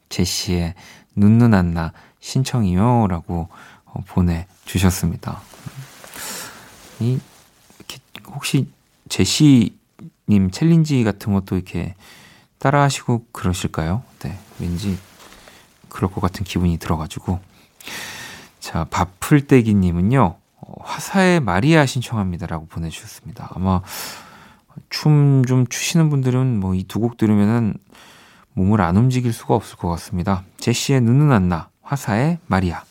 제시의 0.09 0.74
눈눈 1.16 1.53
안나 1.53 1.93
신청이요 2.20 3.05
라고 3.09 3.47
어, 3.86 4.01
보내주셨습니다. 4.07 5.39
이 6.99 7.20
혹시 8.34 8.68
제시님 9.12 10.51
챌린지 10.51 11.03
같은 11.03 11.34
것도 11.34 11.55
이렇게 11.57 11.95
따라 12.59 12.82
하시고 12.84 13.26
그러실까요? 13.34 14.03
네, 14.20 14.39
왠지 14.59 14.97
그럴 15.89 16.09
것 16.09 16.22
같은 16.22 16.45
기분이 16.45 16.78
들어가지고. 16.78 17.39
자, 18.62 18.86
밥풀떼기님은요, 18.86 20.36
어, 20.55 20.74
화사의 20.84 21.41
마리아 21.41 21.86
신청합니다라고 21.86 22.68
보내주셨습니다. 22.68 23.49
아마 23.53 23.82
춤 24.89 25.43
좀 25.45 25.68
추시는 25.68 26.09
분들은 26.09 26.59
뭐 26.59 26.74
이 26.76 26.86
두 26.88 26.99
곡 27.01 27.18
들으면은 27.18 27.74
몸을 28.53 28.80
안 28.82 28.95
움직일 28.95 29.34
수가 29.34 29.55
없을 29.55 29.76
것 29.78 29.89
같습니다. 29.89 30.43
제시의 30.57 31.01
눈은 31.01 31.32
안나, 31.32 31.70
화사의 31.82 32.38
마리아. 32.47 32.84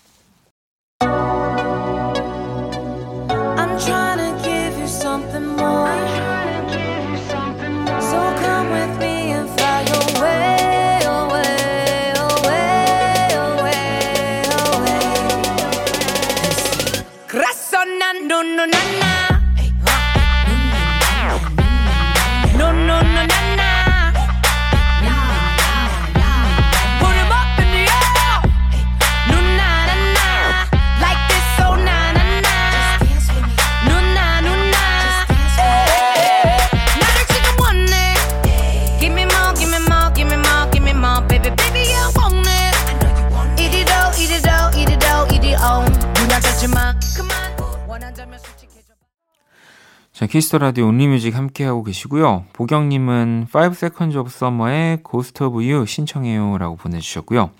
키스 50.41 50.51
더 50.51 50.57
라디오 50.57 50.87
Only 50.87 51.09
Music 51.09 51.37
함께하고 51.37 51.85
계시고요. 51.85 52.47
보경님은 52.55 53.49
5 53.55 53.61
Seconds 53.75 54.17
of 54.17 54.31
Summer의 54.35 55.01
Ghost 55.07 55.45
of 55.45 55.55
You 55.63 55.85
신청해요 55.85 56.57
라고 56.57 56.77
보내주셨고요. 56.77 57.51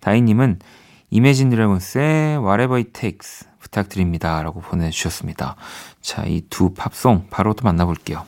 다희님은 0.00 0.60
이매진 1.10 1.50
드래곤스의 1.50 2.38
Whatever 2.38 2.76
It 2.76 2.92
Takes 2.92 3.46
부탁드립니다 3.58 4.42
라고 4.42 4.62
보내주셨습니다. 4.62 5.56
자, 6.00 6.24
이 6.24 6.40
두 6.48 6.72
팝송 6.72 7.26
바로 7.28 7.52
또 7.52 7.62
만나볼게요. 7.64 8.24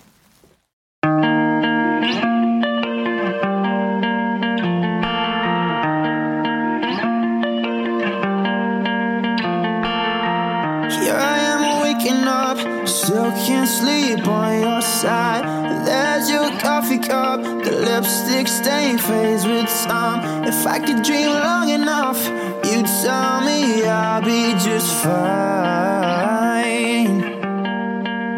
Can't 13.45 13.69
sleep 13.69 14.27
on 14.27 14.61
your 14.61 14.83
side. 14.83 15.45
There's 15.87 16.31
your 16.31 16.51
coffee 16.59 16.99
cup, 16.99 17.43
the 17.43 17.73
lipstick 17.89 18.49
stain 18.49 18.99
fades 18.99 19.45
with 19.47 19.69
time. 19.85 20.45
If 20.45 20.67
I 20.67 20.79
could 20.79 21.03
dream 21.03 21.29
long 21.29 21.69
enough, 21.69 22.21
you'd 22.65 22.87
tell 23.03 23.41
me 23.43 23.85
I'll 23.85 24.23
be 24.23 24.53
just 24.69 24.91
fine. 25.03 26.07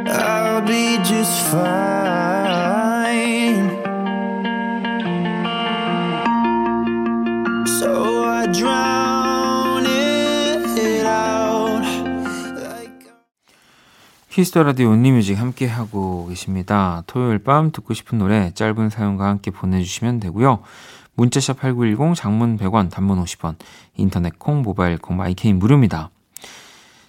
I'll 0.08 0.62
be 0.62 0.98
just 1.04 1.40
fine. 1.50 2.17
키스 14.38 14.53
더 14.53 14.62
라디오 14.62 14.90
Only 14.90 15.11
Music 15.11 15.36
함께 15.36 15.66
하고 15.66 16.28
계십니다. 16.28 17.02
토요일 17.08 17.40
밤 17.40 17.72
듣고 17.72 17.92
싶은 17.92 18.18
노래 18.18 18.52
짧은 18.54 18.88
사연과 18.88 19.26
함께 19.26 19.50
보내주시면 19.50 20.20
되고요. 20.20 20.60
문자샵 21.14 21.58
8910 21.58 22.14
장문 22.14 22.56
100원 22.56 22.88
단문 22.88 23.20
50원 23.24 23.56
인터넷 23.96 24.38
콩 24.38 24.62
모바일 24.62 24.96
콩 24.98 25.16
마이케이는 25.16 25.58
무료입니다. 25.58 26.10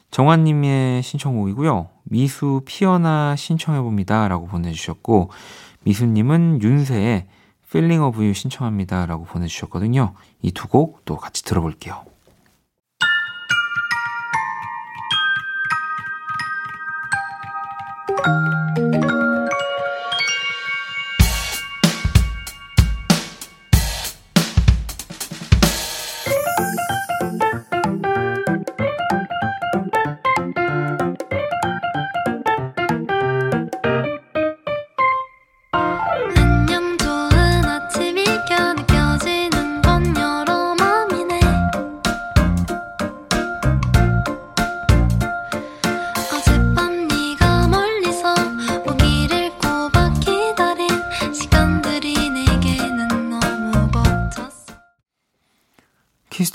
정환님의 0.10 1.04
신청곡이고요. 1.04 1.90
미수 2.06 2.64
피어나 2.66 3.36
신청해봅니다 3.36 4.28
라고 4.28 4.48
보내주셨고 4.48 5.30
미수님은 5.84 6.64
윤세의 6.64 7.28
Feeling 7.68 8.04
of 8.06 8.18
You 8.18 8.34
신청합니다 8.34 9.06
라고 9.06 9.26
보내주셨거든요. 9.26 10.16
이 10.42 10.52
두 10.52 10.68
곡 10.68 11.06
또 11.06 11.18
같이 11.18 11.46
들어볼게요. 11.46 12.09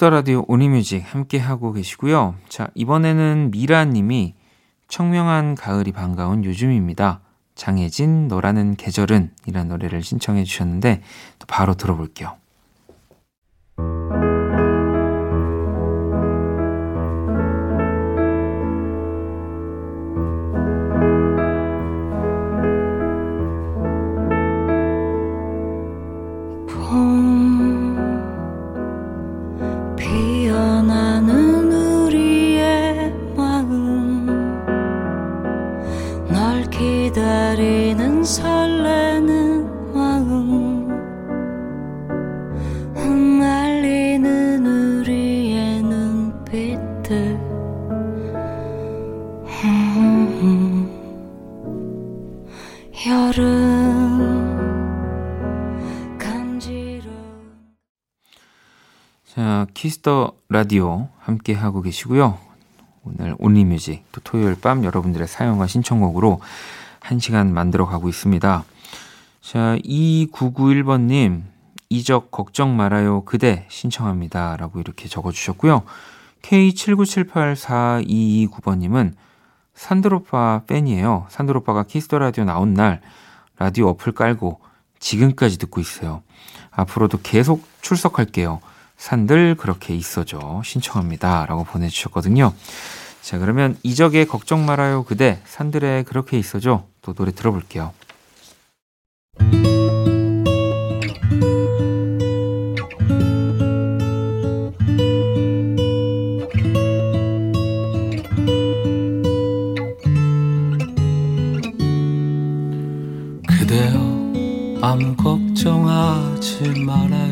키스 0.05 0.08
더 0.08 0.11
라디오 0.11 0.45
Only 0.49 0.72
Music 0.72 1.03
함께 1.07 1.39
하고 1.39 1.73
계시고요. 1.73 2.35
자, 2.51 2.69
이번에는 2.75 3.51
미라 3.51 3.87
님이 3.87 4.35
청명한 4.89 5.55
가을이 5.55 5.93
반가운 5.93 6.45
요즘입니다. 6.45 7.21
장혜진 7.55 8.29
너라는 8.29 8.77
계절은 8.77 9.31
이란 9.47 9.69
노래를 9.69 10.03
신청해 10.03 10.45
주셨는데 10.45 11.01
또 11.39 11.47
바로 11.47 11.73
들어볼게요. 11.73 12.37
키스 60.05 60.22
더 60.22 60.33
라디오 60.51 61.09
함께 61.19 61.55
하고 61.55 61.81
계시고요. 61.81 62.37
오늘 63.05 63.35
Only 63.39 63.68
Music 63.68 64.05
또 64.13 64.21
토요일 64.23 64.55
밤 64.61 64.85
여러분들의 64.85 65.27
사연과 65.27 65.67
신청곡으로 65.67 66.43
한 67.01 67.19
시간 67.19 67.55
만들어 67.55 67.87
가고 67.87 68.11
있습니다. 68.11 68.65
자, 69.41 69.79
2991번님, 69.83 71.45
이적 71.89 72.31
걱정 72.31 72.77
말아요 72.77 73.25
그대 73.25 73.65
신청합니다. 73.71 74.59
라고 74.59 74.79
이렇게 74.79 75.09
적어 75.09 75.33
주셨고요. 75.33 75.85
K79784229번님은 76.43 79.15
산들 79.72 80.31
오빠 80.31 80.64
팬이에요. 80.67 81.29
산들 81.31 81.60
오빠가 81.60 81.85
키스 81.85 82.06
더 82.06 82.18
라디오 82.19 82.45
나온 82.45 82.75
날 82.75 83.01
라디오 83.59 83.89
어플 83.89 84.13
깔고 84.13 84.61
지금까지 84.99 85.59
듣고 85.59 85.81
있어요. 85.81 86.23
앞으로도 86.73 87.21
계속 87.23 87.65
출석할게요. 87.81 88.61
산들 88.97 89.57
그렇게 89.57 89.95
있어줘 89.95 90.62
신청합니다. 90.64 91.47
라고 91.47 91.64
보내주셨거든요. 91.64 92.53
자, 93.20 93.38
그러면 93.38 93.76
이적의 93.82 94.26
걱정 94.26 94.66
말아요 94.66 95.03
그대 95.05 95.40
산들의 95.47 96.05
그렇게 96.05 96.38
있어줘 96.38 96.86
또 97.01 97.14
노래 97.14 97.32
들어볼게요. 97.32 97.92
그대여 113.49 114.80
아무 114.82 115.16
걱정하지 115.16 116.80
말아요 116.84 117.24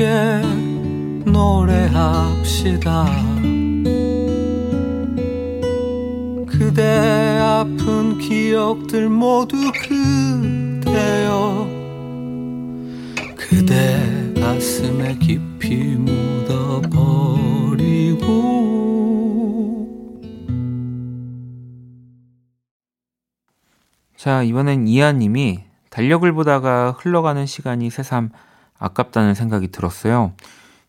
함께 0.00 0.08
노래합시다. 1.30 3.04
그대 6.46 7.38
아픈 7.38 8.16
기억들 8.18 9.10
모두 9.10 9.56
그대여 9.72 11.68
그대 13.36 14.32
가슴에 14.40 15.18
깊이 15.18 15.96
묻어버리고. 15.96 17.10
자 24.16 24.42
이번엔 24.42 24.88
이하님이 24.88 25.60
달력을 25.90 26.32
보다가 26.32 26.92
흘러가는 26.92 27.44
시간이 27.44 27.90
새삼 27.90 28.30
아깝다는 28.80 29.34
생각이 29.34 29.68
들었어요. 29.68 30.32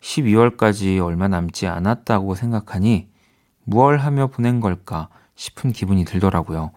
12월까지 0.01 1.03
얼마 1.05 1.27
남지 1.27 1.67
않았다고 1.67 2.33
생각하니 2.33 3.07
무얼 3.63 3.99
하며 3.99 4.27
보낸 4.27 4.59
걸까 4.59 5.09
싶은 5.35 5.71
기분이 5.71 6.05
들더라고요. 6.05 6.71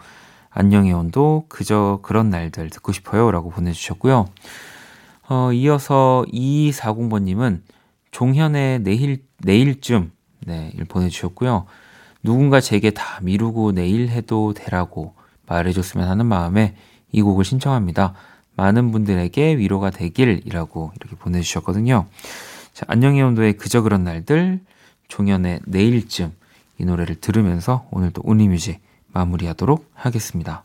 안녕의 0.51 0.93
온도 0.93 1.47
그저 1.49 2.01
그런 2.03 2.31
날들 2.31 2.69
듣고 2.71 2.93
싶어요 2.93 3.31
라고 3.31 3.49
보내주셨고요. 3.49 4.27
어, 5.29 5.53
이어서 5.53 6.25
2240번님은 6.33 7.63
종현의 8.11 8.81
내일, 8.81 9.25
내일쯤 9.39 10.13
네, 10.47 10.71
일 10.75 10.85
보내주셨고요. 10.85 11.65
누군가 12.23 12.61
제게 12.61 12.91
다 12.91 13.21
미루고 13.23 13.73
내일 13.73 14.09
해도 14.09 14.53
되라고 14.55 15.15
말해줬으면 15.47 16.09
하는 16.09 16.27
마음에 16.27 16.77
이 17.11 17.23
곡을 17.23 17.45
신청합니다. 17.45 18.15
많은 18.57 18.93
분들에게 18.93 19.59
위로가 19.59 19.91
되길이라고 19.91 20.93
이렇게 20.97 21.17
보내주셨거든요. 21.17 22.07
자, 22.73 22.87
안녕의 22.89 23.23
온도의 23.23 23.55
그저 23.55 23.83
그런 23.83 24.05
날들, 24.05 24.61
종현의 25.09 25.61
내일쯤 25.67 26.33
이 26.79 26.85
노래를 26.85 27.17
들으면서 27.17 27.87
오늘도 27.91 28.23
온리뮤직 28.25 28.81
마무리하도록 29.13 29.91
하겠습니다. 29.95 30.65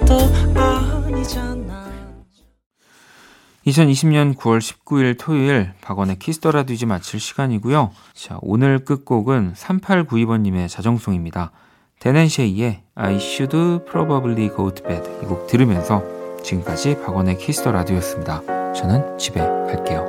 2020년 3.65 4.35
9월 4.35 4.59
19일 4.59 5.17
토요일 5.19 5.73
박원의 5.81 6.17
키스 6.17 6.38
더 6.38 6.51
라디오 6.51 6.73
이제 6.73 6.85
마칠 6.87 7.19
시간이고요. 7.19 7.91
자, 8.13 8.39
오늘 8.41 8.79
끝곡은 8.83 9.53
3892번님의 9.55 10.67
자정송입니다. 10.67 11.51
댄 11.99 12.24
앤 12.24 12.43
셰이의 12.43 12.81
I 12.95 13.15
should 13.17 13.85
probably 13.85 14.49
go 14.49 14.73
to 14.73 14.83
bed 14.87 15.07
이 15.21 15.27
곡 15.27 15.45
들으면서 15.45 16.01
지금까지 16.43 16.97
박원의 17.05 17.37
키스 17.37 17.58
더 17.58 17.71
라디오였습니다. 17.71 18.73
저는 18.73 19.17
집에 19.19 19.39
갈게요. 19.39 20.01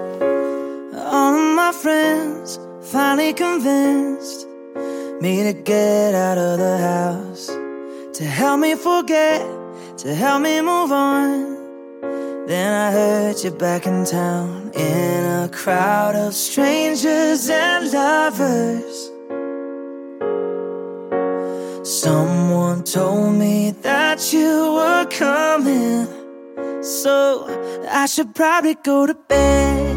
All 0.94 1.34
of 1.34 1.52
my 1.52 1.68
friends 1.74 2.58
finally 2.88 3.34
convinced 3.36 4.48
me 5.22 5.42
to 5.42 5.52
get 5.64 6.14
out 6.16 6.38
of 6.40 6.56
the 6.56 6.78
house. 6.78 7.52
to 8.14 8.24
help 8.26 8.60
me 8.60 8.72
forget, 8.72 9.42
to 9.98 10.14
help 10.14 10.40
me 10.40 10.60
move 10.60 10.90
on. 10.92 11.61
Then 12.46 12.72
I 12.72 12.90
heard 12.90 13.44
you 13.44 13.52
back 13.52 13.86
in 13.86 14.04
town 14.04 14.72
in 14.74 15.24
a 15.44 15.48
crowd 15.48 16.16
of 16.16 16.34
strangers 16.34 17.48
and 17.48 17.92
lovers. 17.92 19.10
Someone 21.84 22.82
told 22.82 23.34
me 23.36 23.70
that 23.82 24.32
you 24.32 24.74
were 24.74 25.06
coming, 25.06 26.08
so 26.82 27.46
I 27.88 28.06
should 28.06 28.34
probably 28.34 28.74
go 28.74 29.06
to 29.06 29.14
bed. 29.14 29.96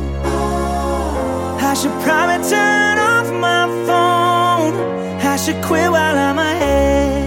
I 1.61 1.73
should 1.73 1.97
probably 2.03 2.47
turn 2.47 2.97
off 2.99 3.33
my 3.33 3.65
phone. 3.87 4.75
I 5.19 5.35
should 5.37 5.63
quit 5.63 5.89
while 5.89 6.15
I'm 6.15 6.37
ahead. 6.37 7.24